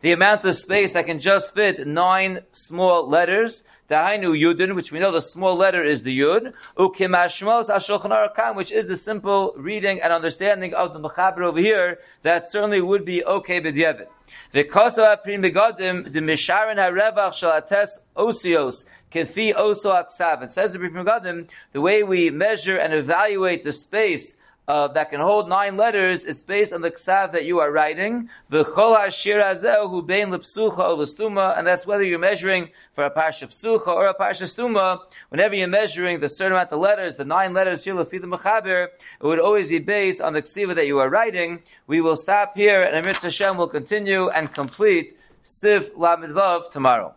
the 0.00 0.12
amount 0.12 0.46
of 0.46 0.56
space 0.56 0.94
that 0.94 1.04
can 1.04 1.18
just 1.18 1.52
fit 1.52 1.86
nine 1.86 2.40
small 2.50 3.06
letters. 3.06 3.64
Dahainu 3.90 4.38
Yudin, 4.40 4.76
which 4.76 4.92
we 4.92 5.00
know 5.00 5.10
the 5.10 5.20
small 5.20 5.56
letter 5.56 5.82
is 5.82 6.04
the 6.04 6.16
Yud, 6.16 6.52
Ukimashmos 6.76 7.68
Ashulchan 7.68 8.12
Arakam, 8.12 8.54
which 8.54 8.70
is 8.70 8.86
the 8.86 8.96
simple 8.96 9.52
reading 9.56 10.00
and 10.00 10.12
understanding 10.12 10.72
of 10.74 10.92
the 10.92 11.00
Mechaber 11.00 11.42
over 11.42 11.58
here, 11.58 11.98
that 12.22 12.48
certainly 12.48 12.80
would 12.80 13.04
be 13.04 13.24
okay 13.24 13.60
b'diavad. 13.60 14.06
V'koso 14.54 15.04
aprim 15.04 15.44
begodim 15.44 16.12
the 16.12 16.20
misharon 16.20 16.76
harevach 16.76 17.32
shalates 17.32 17.88
osios 18.16 18.86
kefi 19.10 19.52
oso 19.54 19.92
aksav. 19.92 20.42
It 20.42 20.52
says 20.52 20.74
the 20.74 20.78
Megadim, 20.78 21.48
the 21.72 21.80
way 21.80 22.04
we 22.04 22.30
measure 22.30 22.76
and 22.76 22.94
evaluate 22.94 23.64
the 23.64 23.72
space 23.72 24.39
uh, 24.70 24.86
that 24.86 25.10
can 25.10 25.20
hold 25.20 25.48
nine 25.48 25.76
letters, 25.76 26.24
it's 26.24 26.42
based 26.42 26.72
on 26.72 26.80
the 26.80 26.92
ksav 26.92 27.32
that 27.32 27.44
you 27.44 27.58
are 27.58 27.72
writing. 27.72 28.30
The 28.50 28.64
chol 28.64 28.96
hashir 28.96 29.90
hu 29.90 30.00
bein 30.00 30.28
lepsucha 30.28 30.96
lestuma, 30.96 31.58
and 31.58 31.66
that's 31.66 31.88
whether 31.88 32.04
you're 32.04 32.20
measuring 32.20 32.68
for 32.92 33.02
a 33.02 33.10
parsha 33.10 33.48
psucha 33.48 33.88
or 33.88 34.06
a 34.06 34.14
parsha 34.14 34.44
stuma. 34.44 35.00
Whenever 35.30 35.56
you're 35.56 35.66
measuring 35.66 36.20
the 36.20 36.28
certain 36.28 36.52
amount 36.52 36.70
of 36.70 36.78
letters, 36.78 37.16
the 37.16 37.24
nine 37.24 37.52
letters 37.52 37.82
here 37.82 37.94
lefi 37.94 38.20
the 38.20 38.28
mechaber, 38.28 38.84
it 39.20 39.26
would 39.26 39.40
always 39.40 39.70
be 39.70 39.80
based 39.80 40.20
on 40.20 40.34
the 40.34 40.42
ksiva 40.42 40.76
that 40.76 40.86
you 40.86 41.00
are 41.00 41.08
writing. 41.08 41.64
We 41.88 42.00
will 42.00 42.14
stop 42.14 42.56
here, 42.56 42.80
and 42.84 42.94
Amir 42.94 43.14
Hashem 43.14 43.56
will 43.56 43.66
continue 43.66 44.28
and 44.28 44.54
complete 44.54 45.18
Siv 45.44 45.90
Lamidvav 45.94 46.70
tomorrow. 46.70 47.16